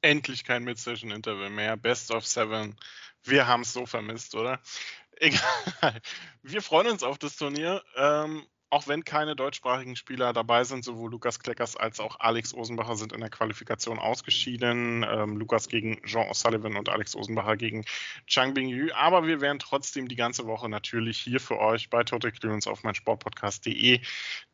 Endlich 0.00 0.44
kein 0.44 0.64
Mid-Session-Interval 0.64 1.50
mehr. 1.50 1.76
Best 1.76 2.10
of 2.10 2.26
Seven. 2.26 2.76
Wir 3.24 3.46
haben 3.46 3.62
es 3.62 3.72
so 3.72 3.84
vermisst, 3.84 4.34
oder? 4.34 4.60
Egal. 5.20 6.00
Wir 6.42 6.62
freuen 6.62 6.86
uns 6.88 7.02
auf 7.02 7.18
das 7.18 7.36
Turnier. 7.36 7.82
Ähm, 7.96 8.46
auch 8.70 8.86
wenn 8.86 9.04
keine 9.04 9.34
deutschsprachigen 9.34 9.96
Spieler 9.96 10.32
dabei 10.32 10.64
sind, 10.64 10.84
sowohl 10.84 11.10
Lukas 11.10 11.40
Kleckers 11.40 11.76
als 11.76 12.00
auch 12.00 12.20
Alex 12.20 12.52
Osenbacher 12.52 12.96
sind 12.96 13.12
in 13.12 13.20
der 13.20 13.30
Qualifikation 13.30 13.98
ausgeschieden. 13.98 15.06
Ähm, 15.08 15.38
Lukas 15.38 15.68
gegen 15.68 16.02
Jean 16.04 16.28
O'Sullivan 16.28 16.76
und 16.76 16.88
Alex 16.88 17.16
Osenbacher 17.16 17.56
gegen 17.56 17.84
Chang 18.26 18.52
Bingyu. 18.52 18.92
Aber 18.94 19.26
wir 19.26 19.40
werden 19.40 19.58
trotzdem 19.58 20.08
die 20.08 20.16
ganze 20.16 20.46
Woche 20.46 20.68
natürlich 20.68 21.18
hier 21.18 21.40
für 21.40 21.58
euch 21.58 21.88
bei 21.88 22.04
Total 22.04 22.30
Clearance 22.30 22.68
auf 22.68 22.82
meinsportpodcast.de 22.84 24.00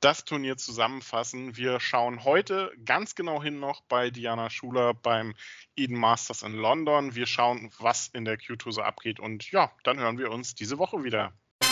das 0.00 0.24
Turnier 0.24 0.56
zusammenfassen. 0.56 1.56
Wir 1.56 1.80
schauen 1.80 2.24
heute 2.24 2.72
ganz 2.84 3.16
genau 3.16 3.42
hin 3.42 3.58
noch 3.58 3.80
bei 3.82 4.10
Diana 4.10 4.48
Schuler 4.48 4.94
beim 4.94 5.34
Eden 5.76 5.98
Masters 5.98 6.42
in 6.42 6.54
London. 6.54 7.16
Wir 7.16 7.26
schauen, 7.26 7.70
was 7.78 8.08
in 8.08 8.24
der 8.24 8.38
Q2 8.38 8.72
so 8.72 8.82
abgeht. 8.82 9.18
Und 9.18 9.50
ja, 9.50 9.72
dann 9.82 9.98
hören 9.98 10.18
wir 10.18 10.30
uns 10.30 10.54
diese 10.54 10.78
Woche 10.78 11.02
wieder. 11.02 11.32